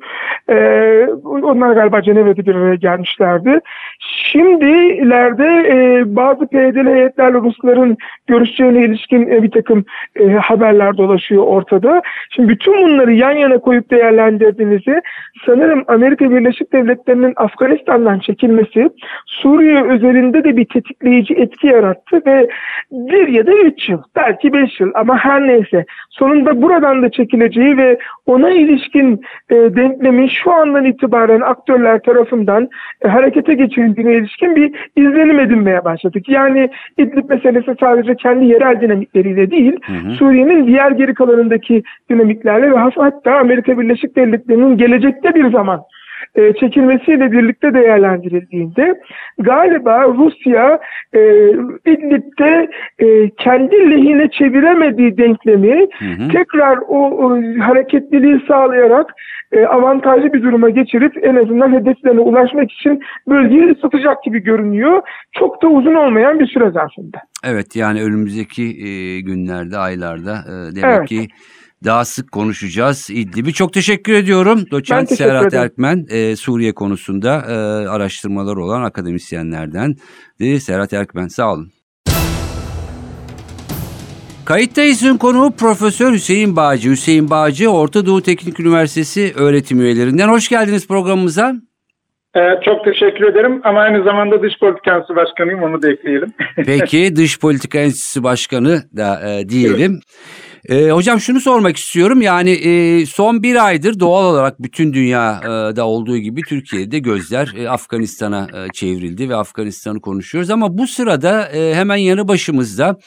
E, 0.49 0.55
onlar 1.23 1.73
galiba 1.73 2.01
Cenevre'de 2.01 2.45
bir 2.45 2.55
araya 2.55 2.75
gelmişlerdi. 2.75 3.59
Şimdilerde 3.99 5.47
e, 5.69 6.03
bazı 6.15 6.47
PYD'li 6.47 6.93
heyetlerle 6.93 7.37
Rusların 7.37 7.97
görüşeceğine 8.27 8.85
ilişkin 8.85 9.31
e, 9.31 9.43
bir 9.43 9.51
takım 9.51 9.85
e, 10.19 10.29
haberler 10.29 10.97
dolaşıyor 10.97 11.43
ortada. 11.43 12.01
Şimdi 12.29 12.49
bütün 12.49 12.83
bunları 12.83 13.13
yan 13.25 13.37
yana 13.37 13.57
koyup 13.57 13.91
değerlendirdiğinizde 13.91 15.01
sanırım 15.45 15.83
Amerika 15.87 16.31
Birleşik 16.31 16.73
Devletleri'nin 16.73 17.33
Afganistan'dan 17.35 18.19
çekilmesi 18.19 18.89
Suriye 19.25 19.83
özelinde 19.83 20.43
de 20.43 20.57
bir 20.57 20.65
tetikleyici 20.65 21.33
etki 21.33 21.67
yarattı 21.67 22.21
ve 22.25 22.47
bir 22.91 23.27
ya 23.27 23.47
da 23.47 23.53
üç 23.53 23.89
yıl 23.89 24.01
belki 24.15 24.53
beş 24.53 24.79
yıl 24.79 24.91
ama 24.95 25.17
her 25.17 25.47
neyse 25.47 25.85
sonunda 26.09 26.61
buradan 26.61 27.03
da 27.03 27.11
çekileceği 27.11 27.77
ve 27.77 27.97
ona 28.25 28.49
ilişkin 28.49 29.21
e, 29.49 29.55
denklemin 29.55 30.27
şu 30.27 30.51
andan 30.51 30.85
itibaren 30.85 31.41
aktörler 31.41 31.99
tarafından 31.99 32.69
e, 33.01 33.07
harekete 33.07 33.53
geçirildiğine 33.53 34.13
ilişkin 34.13 34.55
bir 34.55 34.89
izlenim 34.95 35.39
edinmeye 35.39 35.85
başladık. 35.85 36.29
Yani 36.29 36.69
İdlib 36.97 37.29
meselesi 37.29 37.75
sadece 37.79 38.15
kendi 38.15 38.45
yerel 38.45 38.81
dinamikleriyle 38.81 39.51
değil, 39.51 39.79
Suriye'nin 40.17 40.67
diğer 40.67 40.91
geri 40.91 41.13
kalanındaki 41.13 41.83
dinamiklerle 42.09 42.71
ve 42.71 42.75
hatta 42.77 43.14
Amerika 43.25 43.79
Birleşik 43.79 44.15
Devletleri'nin 44.15 44.77
gelecekte 44.77 45.35
bir 45.35 45.51
zaman 45.51 45.81
e, 46.35 46.53
çekilmesiyle 46.53 47.31
birlikte 47.31 47.73
değerlendirildiğinde 47.73 49.01
galiba 49.37 50.03
Rusya 50.07 50.79
e, 51.13 51.19
İdlib'de 51.85 52.69
e, 52.99 53.29
kendi 53.29 53.91
lehine 53.91 54.29
çeviremediği 54.31 55.17
denklemi 55.17 55.87
hı 55.99 56.05
hı. 56.05 56.29
tekrar 56.31 56.77
o, 56.77 56.97
o 56.97 57.41
hareketliliği 57.59 58.41
sağlayarak 58.47 59.13
e, 59.51 59.65
avantajlı 59.65 60.33
bir 60.33 60.43
duruma 60.43 60.69
geçirip 60.69 61.25
en 61.25 61.35
azından 61.35 61.73
hedeflerine 61.73 62.19
ulaşmak 62.19 62.71
için 62.71 62.99
bölgeyi 63.27 63.71
ısıtacak 63.71 64.23
gibi 64.23 64.39
görünüyor. 64.39 65.01
Çok 65.31 65.61
da 65.61 65.67
uzun 65.67 65.95
olmayan 65.95 66.39
bir 66.39 66.47
süre 66.47 66.71
zarfında. 66.71 67.17
Evet 67.43 67.75
yani 67.75 68.03
önümüzdeki 68.03 68.63
e, 68.63 69.21
günlerde, 69.21 69.77
aylarda 69.77 70.31
e, 70.31 70.75
demek 70.75 70.97
evet. 70.97 71.09
ki 71.09 71.27
daha 71.83 72.05
sık 72.05 72.31
konuşacağız 72.31 73.09
İdlib'i. 73.09 73.53
Çok 73.53 73.73
teşekkür 73.73 74.13
ediyorum. 74.13 74.65
Doçent 74.71 75.09
teşekkür 75.09 75.29
Serhat 75.29 75.45
ederim. 75.45 75.63
Erkmen 75.63 76.05
e, 76.09 76.35
Suriye 76.35 76.73
konusunda 76.73 77.45
e, 77.47 77.53
araştırmalar 77.87 78.55
olan 78.55 78.83
akademisyenlerden. 78.83 79.95
De, 80.39 80.59
Serhat 80.59 80.93
Erkmen 80.93 81.27
sağ 81.27 81.53
olun. 81.53 81.71
Kayıttayız'ın 84.45 85.17
konuğu 85.17 85.51
Profesör 85.55 86.11
Hüseyin 86.13 86.55
Bağcı. 86.55 86.89
Hüseyin 86.89 87.29
Bağcı 87.29 87.69
Orta 87.69 88.05
Doğu 88.05 88.21
Teknik 88.21 88.59
Üniversitesi 88.59 89.33
öğretim 89.35 89.81
üyelerinden. 89.81 90.27
Hoş 90.27 90.49
geldiniz 90.49 90.87
programımıza. 90.87 91.53
Ee, 92.35 92.39
çok 92.65 92.85
teşekkür 92.85 93.23
ederim 93.23 93.61
ama 93.63 93.79
aynı 93.79 94.03
zamanda 94.03 94.41
Dış 94.41 94.59
Politika 94.59 94.95
Enstitüsü 94.95 95.15
Başkanıyım 95.15 95.63
onu 95.63 95.81
da 95.81 95.91
ekleyelim. 95.91 96.33
Peki 96.65 97.15
Dış 97.15 97.39
Politika 97.39 97.77
Enstitüsü 97.77 98.23
Başkanı 98.23 98.83
da 98.97 99.29
e, 99.29 99.49
diyelim. 99.49 99.91
Evet. 99.91 100.44
E, 100.69 100.89
hocam 100.89 101.19
şunu 101.19 101.41
sormak 101.41 101.77
istiyorum 101.77 102.21
yani 102.21 102.49
e, 102.51 103.05
son 103.05 103.43
bir 103.43 103.65
aydır 103.65 103.99
doğal 103.99 104.25
olarak 104.25 104.63
bütün 104.63 104.93
dünyada 104.93 105.87
olduğu 105.87 106.17
gibi 106.17 106.41
Türkiye'de 106.41 106.99
gözler 106.99 107.53
e, 107.57 107.69
Afganistan'a 107.69 108.47
e, 108.53 108.67
çevrildi 108.73 109.29
ve 109.29 109.35
Afganistan'ı 109.35 110.01
konuşuyoruz 110.01 110.49
ama 110.49 110.77
bu 110.77 110.87
sırada 110.87 111.49
e, 111.49 111.75
hemen 111.75 111.95
yanı 111.95 112.27
başımızda 112.27 112.99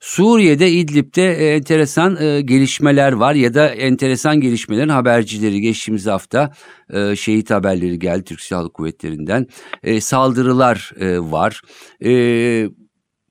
Suriye'de 0.00 0.70
İdlib'de 0.70 1.32
e, 1.32 1.54
enteresan 1.54 2.16
e, 2.22 2.40
gelişmeler 2.40 3.12
var 3.12 3.34
ya 3.34 3.54
da 3.54 3.68
enteresan 3.68 4.40
gelişmelerin 4.40 4.88
habercileri 4.88 5.60
geçtiğimiz 5.60 6.06
hafta 6.06 6.52
e, 6.92 7.16
şehit 7.16 7.50
haberleri 7.50 7.98
geldi 7.98 8.24
Türk 8.24 8.40
Silahlı 8.40 8.72
Kuvvetleri'nden 8.72 9.46
e, 9.82 10.00
saldırılar 10.00 10.92
e, 11.00 11.18
var. 11.18 11.60
E, 12.04 12.68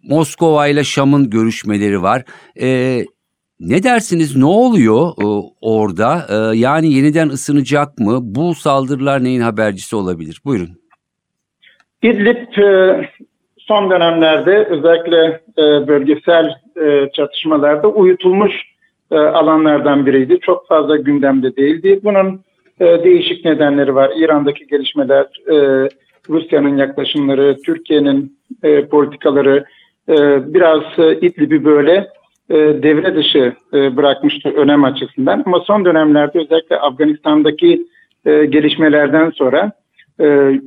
Moskova 0.03 0.67
ile 0.67 0.83
Şam'ın 0.83 1.29
görüşmeleri 1.29 2.01
var. 2.01 2.23
E, 2.61 3.05
ne 3.63 3.83
dersiniz 3.83 4.35
ne 4.35 4.45
oluyor 4.45 5.07
e, 5.07 5.25
orada? 5.61 6.25
E, 6.29 6.57
yani 6.57 6.93
yeniden 6.93 7.29
ısınacak 7.29 7.99
mı? 7.99 8.19
Bu 8.21 8.55
saldırılar 8.55 9.23
neyin 9.23 9.41
habercisi 9.41 9.95
olabilir? 9.95 10.41
Buyurun. 10.45 10.69
İdlib 12.01 12.57
e, 12.57 12.99
son 13.57 13.89
dönemlerde 13.91 14.65
özellikle 14.65 15.41
e, 15.57 15.87
bölgesel 15.87 16.45
e, 16.81 17.09
çatışmalarda 17.13 17.87
uyutulmuş 17.87 18.51
e, 19.11 19.15
alanlardan 19.15 20.05
biriydi. 20.05 20.39
Çok 20.39 20.67
fazla 20.67 20.97
gündemde 20.97 21.55
değildi. 21.55 21.99
Bunun 22.03 22.41
e, 22.79 22.85
değişik 23.03 23.45
nedenleri 23.45 23.95
var. 23.95 24.11
İran'daki 24.15 24.67
gelişmeler, 24.67 25.25
e, 25.47 25.89
Rusya'nın 26.29 26.77
yaklaşımları, 26.77 27.57
Türkiye'nin 27.65 28.37
e, 28.63 28.85
politikaları 28.85 29.65
e, 30.09 30.13
biraz 30.53 30.81
e, 30.97 31.19
İdlib'i 31.21 31.65
böyle 31.65 32.07
e, 32.49 32.55
devre 32.55 33.15
dışı 33.15 33.53
e, 33.73 33.97
bırakmıştı 33.97 34.49
önem 34.49 34.83
açısından. 34.83 35.43
Ama 35.45 35.59
son 35.59 35.85
dönemlerde 35.85 36.39
özellikle 36.39 36.77
Afganistan'daki 36.79 37.87
e, 38.25 38.45
gelişmelerden 38.45 39.29
sonra 39.29 39.71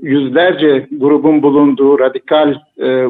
yüzlerce 0.03 0.87
grubun 0.91 1.43
bulunduğu, 1.43 1.99
radikal 1.99 2.55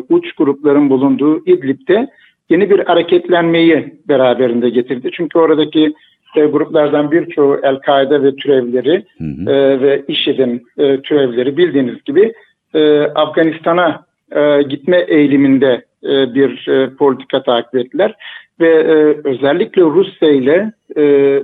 uç 0.09 0.33
grupların 0.33 0.91
bulunduğu 0.91 1.47
İdlib'de 1.47 2.09
yeni 2.49 2.71
bir 2.71 2.79
hareketlenmeyi 2.79 3.95
beraberinde 4.09 4.71
getirdi. 4.71 5.11
Çünkü 5.13 5.39
oradaki 5.39 5.95
gruplardan 6.35 7.11
birçoğu 7.11 7.61
El-Kaide 7.63 8.23
ve 8.23 8.37
türevleri 8.37 9.05
hı 9.19 9.25
hı. 9.25 9.47
ve 9.81 10.03
IŞİD'in 10.09 10.67
türevleri 11.03 11.57
bildiğiniz 11.57 12.05
gibi 12.05 12.33
Afganistan'a 13.15 14.05
gitme 14.69 14.99
eğiliminde 15.09 15.85
bir 16.35 16.67
politika 16.97 17.43
takip 17.43 17.75
ettiler 17.75 18.15
ve 18.61 18.69
e, 18.69 18.95
özellikle 19.29 19.83
Rusya 19.83 20.31
ile 20.31 20.73
e, 20.97 21.43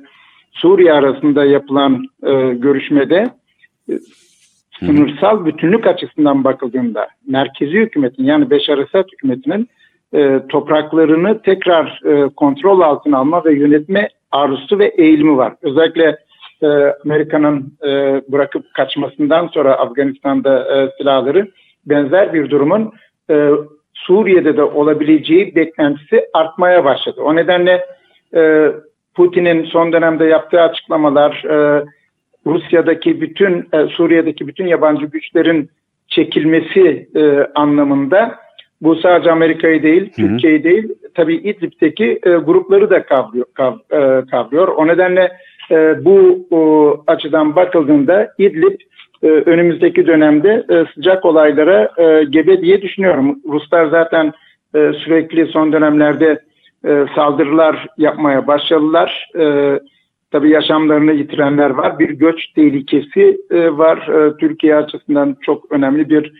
Suriye 0.52 0.92
arasında 0.92 1.44
yapılan 1.44 2.04
e, 2.22 2.54
görüşmede 2.54 3.30
e, 3.90 3.92
sınırsal 4.80 5.46
bütünlük 5.46 5.86
açısından 5.86 6.44
bakıldığında 6.44 7.08
merkezi 7.28 7.72
hükümetin 7.72 8.24
yani 8.24 8.50
Beşar 8.50 8.78
Esad 8.78 9.04
hükümetinin 9.12 9.68
e, 10.14 10.40
topraklarını 10.48 11.42
tekrar 11.42 12.00
e, 12.04 12.28
kontrol 12.28 12.80
altına 12.80 13.18
alma 13.18 13.44
ve 13.44 13.54
yönetme 13.54 14.08
arzusu 14.30 14.78
ve 14.78 14.86
eğilimi 14.86 15.36
var. 15.36 15.54
Özellikle 15.62 16.16
e, 16.62 16.66
Amerika'nın 17.04 17.72
e, 17.84 18.22
bırakıp 18.32 18.74
kaçmasından 18.74 19.46
sonra 19.46 19.74
Afganistan'da 19.74 20.76
e, 20.76 20.90
silahları 20.98 21.50
benzer 21.86 22.34
bir 22.34 22.50
durumun 22.50 22.92
e, 23.30 23.50
Suriye'de 24.06 24.56
de 24.56 24.62
olabileceği 24.62 25.54
beklentisi 25.54 26.24
artmaya 26.34 26.84
başladı. 26.84 27.20
O 27.20 27.36
nedenle 27.36 27.86
e, 28.34 28.72
Putin'in 29.14 29.64
son 29.64 29.92
dönemde 29.92 30.24
yaptığı 30.24 30.60
açıklamalar, 30.60 31.44
e, 31.44 31.84
Rusya'daki 32.46 33.20
bütün, 33.20 33.68
e, 33.72 33.86
Suriye'deki 33.86 34.48
bütün 34.48 34.66
yabancı 34.66 35.06
güçlerin 35.06 35.70
çekilmesi 36.08 37.08
e, 37.16 37.46
anlamında 37.54 38.34
bu 38.82 38.96
sadece 38.96 39.30
Amerika'yı 39.30 39.82
değil, 39.82 40.12
Türkiye'yi 40.16 40.64
değil, 40.64 40.88
tabii 41.14 41.34
İdlib'deki 41.34 42.18
e, 42.22 42.30
grupları 42.30 42.90
da 42.90 43.02
kavrıyor, 43.02 43.46
kav, 43.54 43.74
e, 43.90 44.26
kavrıyor. 44.30 44.68
O 44.68 44.86
nedenle 44.86 45.32
e, 45.70 46.04
bu 46.04 46.46
o, 46.50 47.04
açıdan 47.06 47.56
bakıldığında 47.56 48.34
İdlib 48.38 48.80
e, 49.22 49.26
önümüzdeki 49.26 50.06
dönemde 50.06 50.66
e, 50.70 50.84
sıcak 50.94 51.24
olaylara 51.24 51.90
e, 51.96 52.24
gebe 52.24 52.62
diye 52.62 52.82
düşünüyorum. 52.82 53.38
Ruslar 53.48 53.86
zaten 53.86 54.32
sürekli 54.74 55.46
son 55.46 55.72
dönemlerde 55.72 56.40
saldırılar 57.14 57.86
yapmaya 57.98 58.46
başladılar. 58.46 59.28
Tabii 60.30 60.50
yaşamlarını 60.50 61.12
yitirenler 61.12 61.70
var. 61.70 61.98
Bir 61.98 62.10
göç 62.10 62.52
tehlikesi 62.54 63.38
var. 63.50 64.08
Türkiye 64.40 64.76
açısından 64.76 65.36
çok 65.42 65.72
önemli 65.72 66.10
bir 66.10 66.32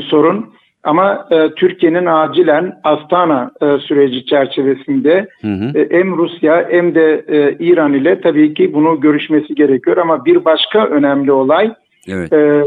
sorun. 0.00 0.52
Ama 0.86 1.26
e, 1.30 1.48
Türkiye'nin 1.56 2.06
acilen 2.06 2.72
Astana 2.84 3.50
e, 3.62 3.78
süreci 3.78 4.26
çerçevesinde 4.26 5.26
hı 5.40 5.48
hı. 5.48 5.78
E, 5.78 5.88
hem 5.90 6.16
Rusya 6.16 6.68
hem 6.70 6.94
de 6.94 7.24
e, 7.28 7.56
İran 7.58 7.92
ile 7.92 8.20
tabii 8.20 8.54
ki 8.54 8.74
bunu 8.74 9.00
görüşmesi 9.00 9.54
gerekiyor. 9.54 9.96
Ama 9.96 10.24
bir 10.24 10.44
başka 10.44 10.86
önemli 10.86 11.32
olay 11.32 11.74
Evet. 12.08 12.32
E, 12.32 12.64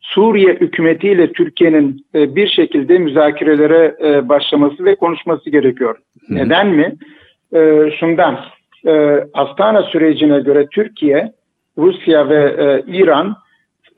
Suriye 0.00 0.54
hükümetiyle 0.54 1.32
Türkiye'nin 1.32 2.06
e, 2.14 2.36
bir 2.36 2.48
şekilde 2.48 2.98
müzakerelere 2.98 3.94
e, 4.04 4.28
başlaması 4.28 4.84
ve 4.84 4.94
konuşması 4.94 5.50
gerekiyor. 5.50 5.96
Hı-hı. 6.28 6.38
Neden 6.38 6.68
mi? 6.68 6.94
E, 7.54 7.90
şundan. 8.00 8.40
e, 8.86 9.24
Astana 9.34 9.82
sürecine 9.82 10.40
göre 10.40 10.66
Türkiye, 10.70 11.32
Rusya 11.78 12.28
ve 12.28 12.42
e, 12.58 12.92
İran 12.92 13.36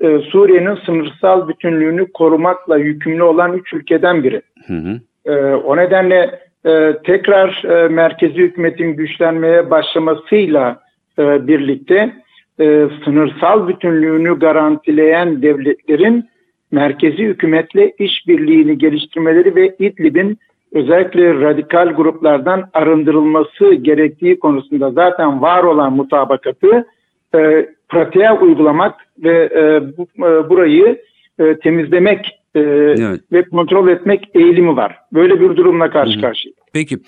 e, 0.00 0.18
Suriye'nin 0.18 0.78
sınırsal 0.86 1.48
bütünlüğünü 1.48 2.12
korumakla 2.12 2.78
yükümlü 2.78 3.22
olan 3.22 3.52
üç 3.52 3.72
ülkeden 3.72 4.24
biri. 4.24 4.42
Hı 4.66 4.74
hı. 4.74 5.00
E, 5.32 5.54
o 5.54 5.76
nedenle 5.76 6.40
e, 6.66 6.92
tekrar 7.04 7.64
e, 7.64 7.88
merkezi 7.88 8.36
hükümetin 8.36 8.96
güçlenmeye 8.96 9.70
başlamasıyla 9.70 10.80
e, 11.18 11.46
birlikte 11.46 12.12
e, 12.60 12.88
sınırsal 13.04 13.68
bütünlüğünü 13.68 14.38
garantileyen 14.38 15.42
devletlerin 15.42 16.24
merkezi 16.70 17.18
hükümetle 17.18 17.92
işbirliğini 17.98 18.78
geliştirmeleri 18.78 19.56
ve 19.56 19.76
İdlib'in 19.78 20.38
özellikle 20.72 21.34
radikal 21.40 21.88
gruplardan 21.88 22.68
arındırılması 22.74 23.74
gerektiği 23.74 24.38
konusunda 24.38 24.90
zaten 24.90 25.42
var 25.42 25.62
olan 25.62 25.92
mutabakatı 25.92 26.86
e, 27.34 27.66
pratiğe 27.88 28.32
uygulamak 28.32 28.94
ve 29.18 29.50
e, 29.54 29.96
bu, 29.98 30.26
e, 30.26 30.50
burayı 30.50 31.02
e, 31.38 31.58
temizlemek 31.58 32.40
e, 32.54 32.60
Evet. 32.60 33.20
ve 33.32 33.42
kontrol 33.42 33.88
etmek 33.88 34.30
eğilimi 34.34 34.76
var. 34.76 34.98
Böyle 35.12 35.40
bir 35.40 35.56
durumla 35.56 35.90
karşı 35.90 36.20
karşıyayız. 36.20 36.58
Peki. 36.76 36.98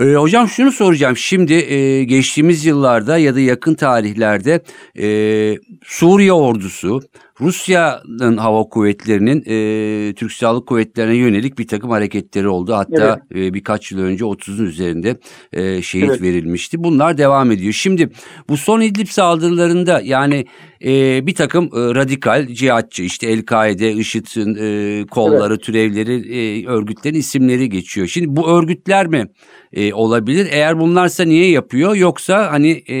Ee, 0.00 0.04
hocam 0.04 0.48
şunu 0.48 0.72
soracağım. 0.72 1.16
Şimdi 1.16 1.54
e, 1.54 2.04
geçtiğimiz 2.04 2.64
yıllarda 2.64 3.18
ya 3.18 3.34
da 3.34 3.40
yakın 3.40 3.74
tarihlerde 3.74 4.62
e, 4.98 5.08
Suriye 5.84 6.32
ordusu 6.32 7.00
Rusya'nın 7.40 8.36
hava 8.36 8.64
kuvvetlerinin 8.64 9.42
e, 9.46 10.14
Türk 10.14 10.32
Silahlı 10.32 10.64
Kuvvetleri'ne 10.64 11.16
yönelik 11.16 11.58
bir 11.58 11.68
takım 11.68 11.90
hareketleri 11.90 12.48
oldu. 12.48 12.74
Hatta 12.74 13.20
e, 13.34 13.54
birkaç 13.54 13.92
yıl 13.92 14.00
önce 14.00 14.24
30'un 14.24 14.64
üzerinde 14.64 15.16
e, 15.52 15.82
şehit 15.82 16.08
Evet. 16.08 16.22
verilmişti. 16.22 16.84
Bunlar 16.84 17.18
devam 17.18 17.50
ediyor. 17.50 17.72
Şimdi 17.72 18.10
bu 18.48 18.56
son 18.56 18.80
İdlib 18.80 19.08
saldırılarında 19.08 20.00
yani 20.04 20.46
e, 20.84 21.26
bir 21.26 21.34
takım 21.34 21.64
e, 21.64 21.94
radikal 21.94 22.46
cihatçı 22.46 23.02
işte 23.02 23.26
El-Kaide, 23.26 23.92
IŞİD'in 23.92 24.56
e, 24.60 25.06
kolları, 25.06 25.58
türevleri, 25.58 26.14
e, 26.38 26.66
örgütlerin 26.66 27.18
isimleri 27.18 27.68
geçiyor. 27.68 28.06
Şimdi 28.06 28.36
bu 28.36 28.50
örgütler 28.50 29.06
mi 29.06 29.26
e, 29.72 29.92
olabilir? 29.92 30.48
Eğer 30.50 30.78
bunlarsa 30.80 31.24
niye 31.24 31.50
yapıyor? 31.50 31.94
Yoksa 31.94 32.52
hani 32.52 32.70
e, 32.70 32.98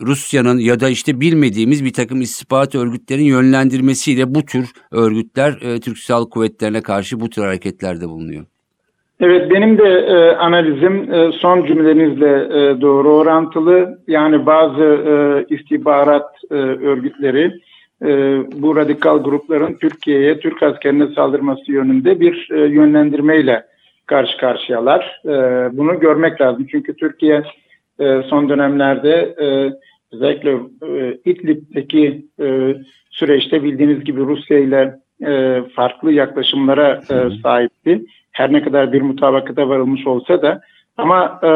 Rusya'nın 0.00 0.58
ya 0.58 0.80
da 0.80 0.88
işte 0.88 1.20
bilmediğimiz 1.20 1.84
bir 1.84 1.92
takım 1.92 2.20
istihbarat 2.20 2.74
örgütlerin 2.74 3.24
yönlendirmesiyle 3.24 4.34
bu 4.34 4.44
tür 4.44 4.72
örgütler 4.92 5.52
e, 5.62 5.80
Türk 5.80 5.98
Silahlı 5.98 6.30
Kuvvetlerine 6.30 6.80
karşı 6.80 7.20
bu 7.20 7.30
tür 7.30 7.42
hareketlerde 7.42 8.08
bulunuyor. 8.08 8.44
Evet 9.20 9.50
benim 9.50 9.78
de 9.78 9.88
e, 9.88 10.36
analizim 10.36 11.14
e, 11.14 11.32
son 11.32 11.66
cümlenizle 11.66 12.30
e, 12.30 12.80
doğru 12.80 13.12
orantılı. 13.12 13.98
Yani 14.08 14.46
bazı 14.46 14.82
e, 14.82 15.54
istihbarat 15.54 16.30
e, 16.50 16.54
örgütleri 16.54 17.52
e, 18.02 18.08
bu 18.62 18.76
radikal 18.76 19.22
grupların 19.22 19.74
Türkiye'ye, 19.74 20.38
Türk 20.40 20.62
askerine 20.62 21.06
saldırması 21.14 21.72
yönünde 21.72 22.20
bir 22.20 22.48
e, 22.52 22.58
yönlendirmeyle 22.58 23.66
karşı 24.06 24.38
karşıyalar. 24.38 25.20
E, 25.24 25.30
bunu 25.76 26.00
görmek 26.00 26.40
lazım. 26.40 26.66
Çünkü 26.70 26.96
Türkiye 26.96 27.42
e, 28.00 28.22
son 28.22 28.48
dönemlerde 28.48 29.34
e, 29.40 29.72
özellikle 30.12 30.50
e, 30.82 31.18
İdlib'deki 31.24 32.26
e, 32.40 32.74
süreçte 33.10 33.62
bildiğiniz 33.62 34.04
gibi 34.04 34.20
Rusya 34.20 34.58
ile 34.58 34.94
e, 35.26 35.62
farklı 35.74 36.12
yaklaşımlara 36.12 37.00
e, 37.10 37.40
sahipti. 37.42 38.02
Her 38.32 38.52
ne 38.52 38.62
kadar 38.62 38.92
bir 38.92 39.02
mutabakata 39.02 39.68
varılmış 39.68 40.06
olsa 40.06 40.42
da. 40.42 40.60
Ama 40.96 41.40
e, 41.44 41.50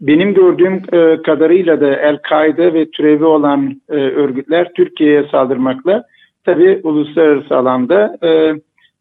benim 0.00 0.34
gördüğüm 0.34 0.82
e, 0.92 1.22
kadarıyla 1.22 1.80
da 1.80 1.96
El-Kaide 1.96 2.74
ve 2.74 2.90
türevi 2.90 3.24
olan 3.24 3.80
e, 3.88 3.94
örgütler 3.94 4.72
Türkiye'ye 4.72 5.24
saldırmakla 5.30 6.04
tabii 6.44 6.80
uluslararası 6.82 7.56
alanda 7.56 8.18
e, 8.22 8.54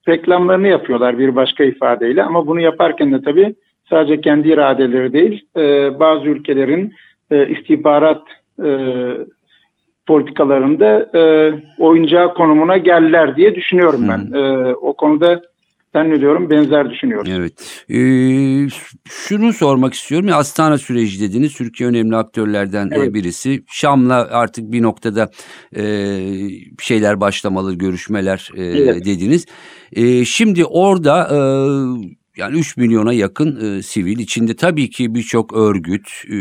reklamlarını 0.07 0.67
yapıyorlar 0.67 1.19
bir 1.19 1.35
başka 1.35 1.63
ifadeyle. 1.63 2.23
Ama 2.23 2.47
bunu 2.47 2.59
yaparken 2.59 3.13
de 3.13 3.21
tabii 3.21 3.55
sadece 3.89 4.21
kendi 4.21 4.47
iradeleri 4.47 5.13
değil 5.13 5.45
e, 5.57 5.99
bazı 5.99 6.25
ülkelerin 6.25 6.93
e, 7.31 7.47
istihbarat 7.49 8.21
e, 8.65 8.69
politikalarında 10.05 11.09
e, 11.19 11.53
oyuncağı 11.79 12.33
konumuna 12.33 12.77
geldiler 12.77 13.35
diye 13.35 13.55
düşünüyorum 13.55 14.07
ben. 14.09 14.37
E, 14.39 14.73
o 14.75 14.93
konuda 14.93 15.41
ben 15.93 16.09
ne 16.09 16.21
diyorum 16.21 16.49
benzer 16.49 16.89
düşünüyorum. 16.89 17.31
Evet. 17.35 17.83
Ee, 17.89 18.67
şunu 19.09 19.53
sormak 19.53 19.93
istiyorum. 19.93 20.27
Ya, 20.27 20.35
Astana 20.35 20.77
süreci 20.77 21.21
dediniz. 21.21 21.53
Türkiye 21.53 21.89
önemli 21.89 22.15
aktörlerden 22.15 22.91
e, 22.91 22.95
Evet. 22.95 23.13
birisi. 23.13 23.63
Şam'la 23.67 24.27
artık 24.31 24.71
bir 24.71 24.81
noktada 24.81 25.29
e, 25.75 25.83
şeyler 26.81 27.21
başlamalı, 27.21 27.73
görüşmeler 27.73 28.49
e, 28.55 28.63
Evet. 28.63 29.05
dediniz. 29.05 29.45
E, 29.91 30.25
şimdi 30.25 30.65
orada 30.65 31.27
e, 31.31 31.37
yani 32.37 32.57
3 32.57 32.77
milyona 32.77 33.13
yakın 33.13 33.77
e, 33.77 33.81
sivil 33.83 34.19
içinde 34.19 34.55
tabii 34.55 34.89
ki 34.89 35.15
birçok 35.15 35.53
örgüt 35.53 36.09
e, 36.29 36.35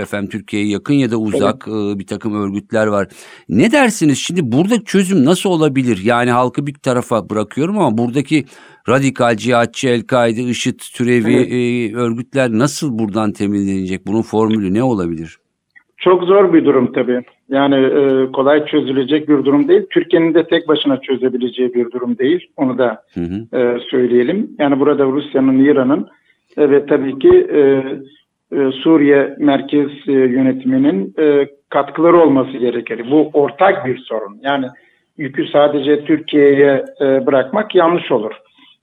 efendim 0.00 0.30
Türkiye'ye 0.30 0.68
yakın 0.68 0.94
ya 0.94 1.10
da 1.10 1.16
uzak 1.16 1.68
e, 1.68 1.98
bir 1.98 2.06
takım 2.06 2.34
örgütler 2.34 2.86
var. 2.86 3.08
Ne 3.48 3.72
dersiniz 3.72 4.18
şimdi 4.18 4.52
burada 4.52 4.84
çözüm 4.84 5.24
nasıl 5.24 5.50
olabilir? 5.50 6.00
Yani 6.04 6.30
halkı 6.30 6.66
bir 6.66 6.74
tarafa 6.74 7.30
bırakıyorum 7.30 7.78
ama 7.78 7.98
buradaki 7.98 8.44
radikal 8.88 9.36
cihatçı, 9.36 9.88
El-Kaide, 9.88 10.42
IŞİD 10.42 10.80
türevi 10.94 11.34
Evet. 11.34 11.52
e, 11.52 11.96
örgütler 11.96 12.50
nasıl 12.50 12.98
buradan 12.98 13.32
temizlenecek? 13.32 14.06
Bunun 14.06 14.22
formülü 14.22 14.74
ne 14.74 14.82
olabilir? 14.82 15.38
Çok 15.98 16.24
zor 16.24 16.52
bir 16.52 16.64
durum 16.64 16.92
tabii. 16.92 17.22
Yani 17.48 17.74
e, 17.74 18.32
kolay 18.32 18.66
çözülecek 18.66 19.28
bir 19.28 19.44
durum 19.44 19.68
değil. 19.68 19.86
Türkiye'nin 19.90 20.34
de 20.34 20.46
tek 20.46 20.68
başına 20.68 21.00
çözebileceği 21.00 21.74
bir 21.74 21.90
durum 21.90 22.18
değil. 22.18 22.46
Onu 22.56 22.78
da 22.78 23.02
Hı 23.14 23.20
hı. 23.20 23.58
e, 23.58 23.80
söyleyelim. 23.90 24.50
Yani 24.58 24.80
burada 24.80 25.04
Rusya'nın, 25.04 25.58
İran'ın 25.58 26.08
e, 26.56 26.70
ve 26.70 26.86
tabii 26.86 27.18
ki 27.18 27.46
e, 27.52 27.60
e, 28.56 28.72
Suriye 28.72 29.36
merkez 29.38 29.90
e, 30.08 30.12
yönetiminin 30.12 31.14
e, 31.18 31.48
katkıları 31.68 32.16
olması 32.16 32.56
gerekir. 32.58 33.06
Bu 33.10 33.30
ortak 33.32 33.86
bir 33.86 33.98
sorun. 33.98 34.40
Yani 34.42 34.66
yükü 35.18 35.46
sadece 35.46 36.04
Türkiye'ye 36.04 36.84
e, 37.00 37.26
bırakmak 37.26 37.74
yanlış 37.74 38.12
olur. 38.12 38.32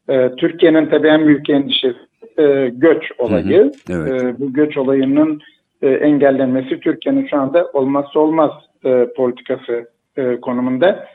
E, 0.09 0.31
Türkiye'nin 0.37 0.85
tabii 0.85 1.07
en 1.07 1.27
büyük 1.27 1.49
endişesi 1.49 1.97
e, 2.37 2.71
göç 2.73 3.11
olayı. 3.17 3.71
Evet. 3.89 4.23
E, 4.23 4.39
bu 4.39 4.53
göç 4.53 4.77
olayının 4.77 5.41
e, 5.85 5.89
engellenmesi 5.89 6.79
Türkiye'nin 6.79 7.27
şu 7.27 7.37
anda 7.37 7.69
olmazsa 7.73 8.19
olmaz 8.19 8.51
e, 8.85 9.07
politikası 9.17 9.89
e, 10.17 10.39
konumunda. 10.41 11.05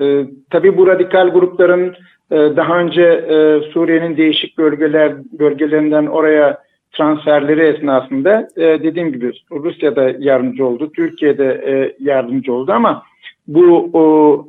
E, 0.00 0.24
tabii 0.50 0.76
bu 0.76 0.86
radikal 0.86 1.28
grupların 1.28 1.96
e, 2.30 2.36
daha 2.36 2.78
önce 2.78 3.02
e, 3.02 3.60
Suriye'nin 3.72 4.16
değişik 4.16 4.58
bölgeler 4.58 5.12
bölgelerinden 5.38 6.06
oraya 6.06 6.58
transferleri 6.92 7.60
esnasında 7.60 8.48
e, 8.56 8.62
dediğim 8.62 9.12
gibi 9.12 9.32
Rusya'da 9.50 10.12
yardımcı 10.18 10.66
oldu, 10.66 10.92
Türkiye'de 10.96 11.62
e, 11.66 12.04
yardımcı 12.04 12.52
oldu 12.52 12.72
ama 12.72 13.02
bu 13.46 13.90
o, 13.92 14.46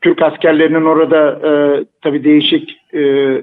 Türk 0.00 0.22
askerlerinin 0.22 0.84
orada 0.84 1.40
e, 1.48 1.50
tabii 2.02 2.24
değişik 2.24 2.76
e, 2.92 3.00
e, 3.00 3.42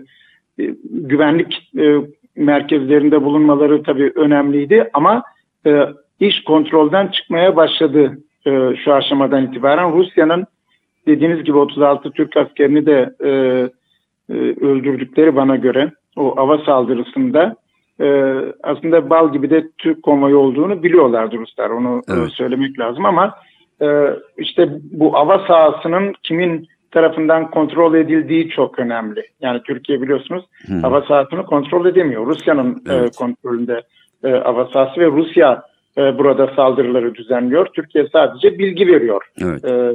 güvenlik 0.89 1.71
e, 1.77 1.95
merkezlerinde 2.35 3.23
bulunmaları 3.23 3.83
tabii 3.83 4.11
önemliydi 4.15 4.89
ama 4.93 5.23
e, 5.65 5.85
iş 6.19 6.43
kontrolden 6.43 7.07
çıkmaya 7.07 7.55
başladı 7.55 8.17
e, 8.45 8.75
şu 8.75 8.93
aşamadan 8.93 9.45
itibaren. 9.45 9.93
Rusya'nın 9.93 10.45
dediğiniz 11.07 11.43
gibi 11.43 11.57
36 11.57 12.11
Türk 12.11 12.37
askerini 12.37 12.85
de 12.85 13.15
e, 13.23 13.29
e, 14.29 14.33
öldürdükleri 14.65 15.35
bana 15.35 15.55
göre 15.55 15.91
o 16.15 16.37
hava 16.37 16.57
saldırısında 16.57 17.55
e, 18.01 18.35
aslında 18.63 19.09
bal 19.09 19.33
gibi 19.33 19.49
de 19.49 19.67
Türk 19.77 20.03
konvoyu 20.03 20.37
olduğunu 20.37 20.83
biliyorlardı 20.83 21.37
Ruslar. 21.37 21.69
Onu 21.69 22.01
e, 22.09 22.13
Evet. 22.13 22.31
söylemek 22.31 22.79
lazım 22.79 23.05
ama 23.05 23.33
e, 23.81 23.87
işte 24.37 24.69
bu 24.91 25.13
hava 25.13 25.39
sahasının 25.47 26.13
kimin 26.23 26.67
tarafından 26.91 27.51
kontrol 27.51 27.95
edildiği 27.95 28.49
çok 28.49 28.79
önemli. 28.79 29.23
Yani 29.41 29.61
Türkiye 29.63 30.01
biliyorsunuz 30.01 30.45
Hı. 30.67 30.73
hava 30.73 31.01
sahasını 31.01 31.45
kontrol 31.45 31.85
edemiyor. 31.85 32.27
Rusya'nın 32.27 32.75
e, 32.89 32.93
Evet. 32.93 33.15
kontrolünde 33.15 33.81
e, 34.23 34.29
hava 34.29 34.65
sahası 34.65 35.01
ve 35.01 35.05
Rusya 35.05 35.63
e, 35.97 36.17
burada 36.17 36.47
saldırıları 36.55 37.15
düzenliyor. 37.15 37.65
Türkiye 37.65 38.07
sadece 38.11 38.59
bilgi 38.59 38.87
veriyor 38.87 39.21
Evet. 39.41 39.65
e, 39.65 39.93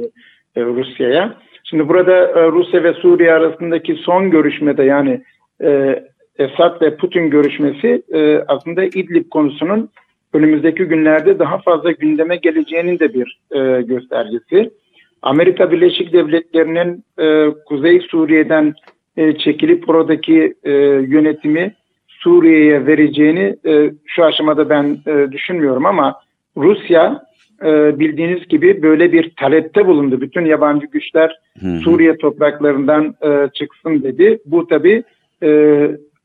e, 0.55 0.65
Rusya'ya. 0.65 1.33
Şimdi 1.63 1.87
burada 1.87 2.17
e, 2.27 2.51
Rusya 2.51 2.83
ve 2.83 2.93
Suriye 2.93 3.33
arasındaki 3.33 3.95
son 3.95 4.31
görüşmede 4.31 4.83
yani 4.83 5.21
e, 5.63 6.03
Esad 6.39 6.81
ve 6.81 6.95
Putin 6.95 7.29
görüşmesi 7.29 8.03
e, 8.13 8.43
aslında 8.47 8.83
İdlib 8.83 9.29
konusunun 9.29 9.89
önümüzdeki 10.33 10.83
günlerde 10.83 11.39
daha 11.39 11.57
fazla 11.57 11.91
gündeme 11.91 12.35
geleceğinin 12.35 12.99
de 12.99 13.13
bir 13.13 13.39
e, 13.51 13.81
göstergesi. 13.81 14.71
Amerika 15.21 15.71
Birleşik 15.71 16.13
Devletleri'nin 16.13 17.03
e, 17.19 17.53
Kuzey 17.65 17.99
Suriye'den 17.99 18.73
e, 19.17 19.37
çekilip 19.37 19.89
oradaki 19.89 20.53
e, 20.63 20.71
yönetimi 21.07 21.73
Suriye'ye 22.07 22.85
vereceğini 22.85 23.55
e, 23.65 23.91
şu 24.05 24.25
aşamada 24.25 24.69
ben 24.69 24.97
e, 25.07 25.31
düşünmüyorum 25.31 25.85
ama 25.85 26.15
Rusya 26.57 27.27
e, 27.63 27.99
bildiğiniz 27.99 28.47
gibi 28.47 28.81
böyle 28.81 29.11
bir 29.11 29.31
talepte 29.35 29.87
bulundu. 29.87 30.21
Bütün 30.21 30.45
yabancı 30.45 30.87
güçler 30.87 31.39
Hı 31.59 31.67
hı. 31.67 31.79
Suriye 31.79 32.17
topraklarından 32.17 33.15
e, 33.21 33.49
çıksın 33.53 34.03
dedi. 34.03 34.39
Bu 34.45 34.67
tabi 34.67 35.03
e, 35.43 35.49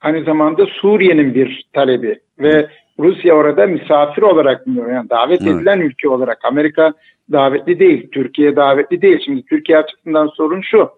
aynı 0.00 0.24
zamanda 0.24 0.66
Suriye'nin 0.66 1.34
bir 1.34 1.64
talebi 1.72 2.18
ve 2.38 2.66
Rusya 3.00 3.34
orada 3.34 3.66
misafir 3.66 4.22
olarak 4.22 4.66
bulunuyor. 4.66 4.92
Yani 4.92 5.10
davet 5.10 5.42
Evet. 5.42 5.56
edilen 5.56 5.80
ülke 5.80 6.08
olarak. 6.08 6.38
Amerika 6.44 6.92
davetli 7.32 7.78
değil, 7.78 8.08
Türkiye 8.12 8.56
davetli 8.56 9.02
değil. 9.02 9.18
Şimdi 9.24 9.42
Türkiye 9.42 9.78
açısından 9.78 10.26
sorun 10.26 10.60
şu. 10.60 10.90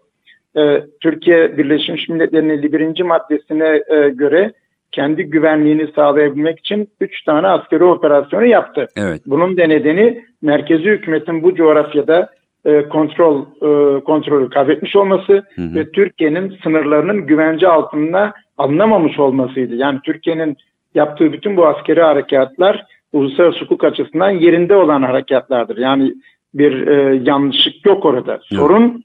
E, 0.56 0.84
Türkiye 1.00 1.58
Birleşmiş 1.58 2.08
Milletler'in 2.08 2.48
51. 2.48 3.02
maddesine 3.02 3.82
e, 3.88 4.08
göre 4.08 4.52
kendi 4.92 5.24
güvenliğini 5.24 5.88
sağlayabilmek 5.94 6.58
için 6.58 6.88
3 7.00 7.24
tane 7.24 7.46
askeri 7.46 7.84
operasyonu 7.84 8.46
yaptı. 8.46 8.86
Evet. 8.96 9.22
Bunun 9.26 9.56
da 9.56 9.66
nedeni 9.66 10.24
merkezi 10.42 10.84
hükümetin 10.84 11.42
bu 11.42 11.54
coğrafyada 11.54 12.28
e, 12.64 12.88
kontrol 12.88 13.40
e, 13.40 14.00
kontrolü 14.00 14.50
kaybetmiş 14.50 14.96
olması 14.96 15.32
Hı 15.32 15.62
hı. 15.62 15.74
ve 15.74 15.90
Türkiye'nin 15.90 16.58
sınırlarının 16.62 17.26
güvence 17.26 17.68
altına 17.68 18.32
alınamamış 18.58 19.18
olmasıydı. 19.18 19.74
Yani 19.74 19.98
Türkiye'nin 20.04 20.56
yaptığı 20.94 21.32
bütün 21.32 21.56
bu 21.56 21.66
askeri 21.66 22.02
harekatlar 22.02 22.86
uluslararası 23.12 23.60
hukuk 23.60 23.84
açısından 23.84 24.30
yerinde 24.30 24.76
olan 24.76 25.02
harekatlardır. 25.02 25.76
Yani 25.76 26.14
bir 26.54 26.86
e, 26.86 27.20
yanlışlık 27.24 27.86
yok 27.86 28.04
orada. 28.04 28.40
Sorun 28.42 29.04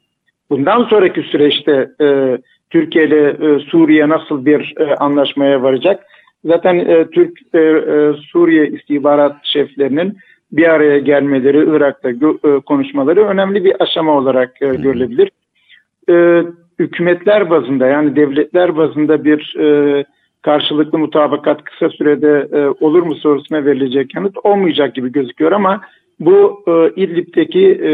bundan 0.49 0.83
sonraki 0.83 1.21
süreçte 1.21 1.89
e, 2.01 2.37
Türkiye 2.69 3.07
ile 3.07 3.29
e, 3.29 3.59
Suriye 3.59 4.09
nasıl 4.09 4.45
bir 4.45 4.73
e, 4.77 4.95
anlaşmaya 4.95 5.63
varacak? 5.63 6.03
Zaten 6.45 6.75
e, 6.75 7.09
Türk 7.09 7.39
e, 7.53 7.59
e, 7.59 8.13
Suriye 8.31 8.67
istihbarat 8.67 9.35
şeflerinin 9.43 10.17
bir 10.51 10.67
araya 10.67 10.99
gelmeleri, 10.99 11.57
Irak'ta 11.57 12.09
e, 12.09 12.59
konuşmaları 12.59 13.25
önemli 13.25 13.63
bir 13.63 13.83
aşama 13.83 14.17
olarak 14.17 14.61
e, 14.61 14.65
görülebilir. 14.65 15.31
E, 16.09 16.43
hükümetler 16.79 17.49
bazında 17.49 17.87
yani 17.87 18.15
devletler 18.15 18.77
bazında 18.77 19.23
bir 19.23 19.55
e, 19.59 20.05
karşılıklı 20.41 20.99
mutabakat 20.99 21.63
kısa 21.63 21.89
sürede 21.89 22.47
e, 22.53 22.85
olur 22.85 23.03
mu 23.03 23.15
sorusuna 23.15 23.65
verilecek 23.65 24.15
yanıt 24.15 24.37
olmayacak 24.43 24.95
gibi 24.95 25.11
gözüküyor 25.11 25.51
ama 25.51 25.81
bu 26.19 26.63
e, 26.67 27.01
İdlib'deki 27.01 27.67
e, 27.71 27.91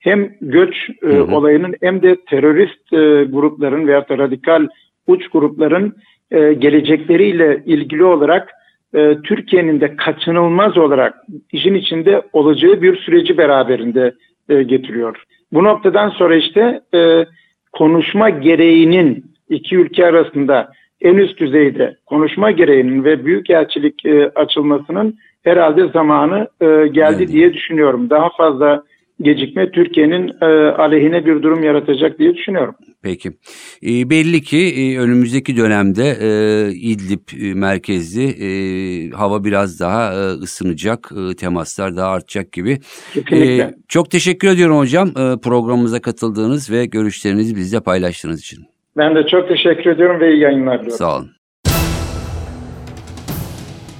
hem 0.00 0.32
göç 0.40 0.74
e, 1.02 1.06
Hı 1.06 1.22
hı. 1.22 1.36
olayının 1.36 1.74
hem 1.80 2.02
de 2.02 2.16
terörist 2.26 2.92
e, 2.92 3.24
grupların 3.24 3.86
veya 3.86 4.08
da 4.08 4.18
radikal 4.18 4.68
uç 5.06 5.28
grupların 5.28 5.94
e, 6.30 6.52
gelecekleriyle 6.52 7.62
ilgili 7.66 8.04
olarak 8.04 8.50
e, 8.94 9.16
Türkiye'nin 9.24 9.80
de 9.80 9.96
kaçınılmaz 9.96 10.78
olarak 10.78 11.14
işin 11.52 11.74
içinde 11.74 12.22
olacağı 12.32 12.82
bir 12.82 12.96
süreci 12.96 13.38
beraberinde 13.38 14.12
e, 14.48 14.62
getiriyor. 14.62 15.24
Bu 15.52 15.64
noktadan 15.64 16.08
sonra 16.08 16.36
işte 16.36 16.80
e, 16.94 17.26
konuşma 17.72 18.30
gereğinin 18.30 19.24
iki 19.48 19.76
ülke 19.76 20.06
arasında 20.06 20.72
en 21.00 21.14
üst 21.14 21.40
düzeyde 21.40 21.96
konuşma 22.06 22.50
gereğinin 22.50 23.04
ve 23.04 23.24
büyükelçilik 23.24 24.06
e, 24.06 24.30
açılmasının 24.34 25.18
herhalde 25.44 25.88
zamanı 25.88 26.48
e, 26.60 26.66
geldi 26.66 26.92
Geldi. 26.92 27.28
diye 27.28 27.54
düşünüyorum. 27.54 28.10
Daha 28.10 28.28
fazla 28.36 28.82
gecikme 29.20 29.70
Türkiye'nin 29.70 30.32
e, 30.42 30.46
aleyhine 30.70 31.26
bir 31.26 31.42
durum 31.42 31.62
yaratacak 31.62 32.18
diye 32.18 32.34
düşünüyorum. 32.34 32.74
Peki. 33.02 33.28
E, 33.82 34.10
belli 34.10 34.42
ki 34.42 34.58
e, 34.58 34.98
önümüzdeki 34.98 35.56
dönemde 35.56 36.16
e, 36.20 36.28
İdlib 36.74 37.42
e, 37.42 37.54
merkezli 37.54 38.24
e, 38.24 38.48
hava 39.10 39.44
biraz 39.44 39.80
daha 39.80 40.12
e, 40.12 40.16
ısınacak, 40.16 41.12
e, 41.30 41.36
temaslar 41.36 41.96
daha 41.96 42.10
artacak 42.10 42.52
gibi. 42.52 42.78
Kesinlikle. 43.14 43.62
E, 43.62 43.74
çok 43.88 44.10
teşekkür 44.10 44.48
ediyorum 44.48 44.78
hocam 44.78 45.08
e, 45.08 45.40
programımıza 45.42 46.00
katıldığınız 46.00 46.70
ve 46.70 46.86
görüşlerinizi 46.86 47.56
bizle 47.56 47.80
paylaştığınız 47.80 48.40
için. 48.40 48.77
Ben 48.98 49.14
de 49.14 49.26
çok 49.26 49.48
teşekkür 49.48 49.90
ediyorum 49.90 50.20
ve 50.20 50.34
iyi 50.34 50.40
yayınlar 50.40 50.80
diliyorum. 50.80 50.98
Sağ 50.98 51.16
olun. 51.16 51.30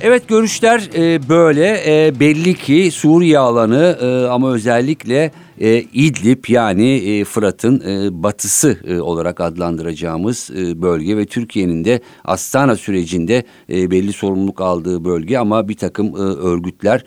Evet 0.01 0.29
görüşler 0.29 0.81
e, 0.97 1.29
böyle 1.29 1.79
E, 1.87 2.21
belli 2.21 2.55
ki 2.55 2.91
Suriye 2.91 3.39
alanı 3.39 3.97
e, 4.03 4.27
ama 4.27 4.55
özellikle 4.55 5.31
e, 5.61 5.79
İdlib 5.79 6.45
yani 6.49 6.95
e, 6.95 7.25
Fırat'ın 7.25 7.81
e, 7.81 8.23
batısı 8.23 8.79
e, 8.89 9.01
olarak 9.01 9.41
adlandıracağımız 9.41 10.51
e, 10.59 10.83
bölge 10.83 11.17
ve 11.17 11.27
Türkiye'nin 11.27 11.85
de 11.85 12.01
Astana 12.25 12.77
sürecinde 12.77 13.43
e, 13.73 13.91
belli 13.91 14.13
sorumluluk 14.13 14.61
aldığı 14.61 15.05
bölge 15.05 15.39
ama 15.39 15.69
bir 15.69 15.77
takım 15.77 16.07
e, 16.07 16.21
örgütler 16.21 17.05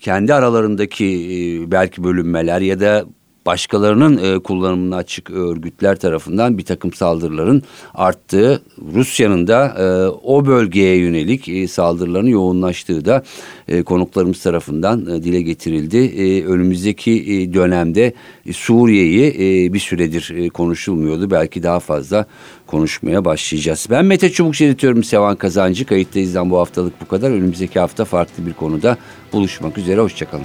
kendi 0.00 0.34
aralarındaki 0.34 1.04
e, 1.04 1.70
belki 1.70 2.04
bölünmeler 2.04 2.60
ya 2.60 2.80
da 2.80 3.04
başkalarının 3.46 4.36
e, 4.36 4.38
kullanımına 4.38 4.96
açık 4.96 5.30
örgütler 5.30 5.96
tarafından 5.96 6.58
bir 6.58 6.64
takım 6.64 6.92
saldırıların 6.92 7.62
arttığı, 7.94 8.62
Rusya'nın 8.94 9.46
da 9.46 9.66
e, 9.78 10.08
o 10.08 10.46
bölgeye 10.46 10.96
yönelik 10.96 11.48
e, 11.48 11.68
saldırıların 11.68 12.26
yoğunlaştığı 12.26 13.04
da 13.04 13.22
e, 13.68 13.82
konuklarımız 13.82 14.42
tarafından 14.42 15.06
e, 15.06 15.22
dile 15.22 15.42
getirildi. 15.42 15.96
E, 15.96 16.44
önümüzdeki 16.44 17.12
e, 17.12 17.54
dönemde 17.54 18.12
e, 18.46 18.52
Suriye'yi 18.52 19.34
e, 19.34 19.72
bir 19.72 19.78
süredir 19.78 20.34
e, 20.36 20.48
konuşulmuyordu. 20.48 21.30
Belki 21.30 21.62
daha 21.62 21.80
fazla 21.80 22.26
konuşmaya 22.66 23.24
başlayacağız. 23.24 23.86
Ben 23.90 24.04
Mete 24.04 24.30
Çubukçu 24.30 24.64
editörüm 24.64 25.04
Sevan 25.04 25.36
Kazancı. 25.36 25.86
Kayıttayız'dan 25.86 26.50
bu 26.50 26.58
haftalık 26.58 27.00
bu 27.00 27.08
kadar. 27.08 27.30
Önümüzdeki 27.30 27.80
hafta 27.80 28.04
farklı 28.04 28.46
bir 28.46 28.52
konuda 28.52 28.96
buluşmak 29.32 29.78
üzere. 29.78 30.00
Hoşçakalın. 30.00 30.44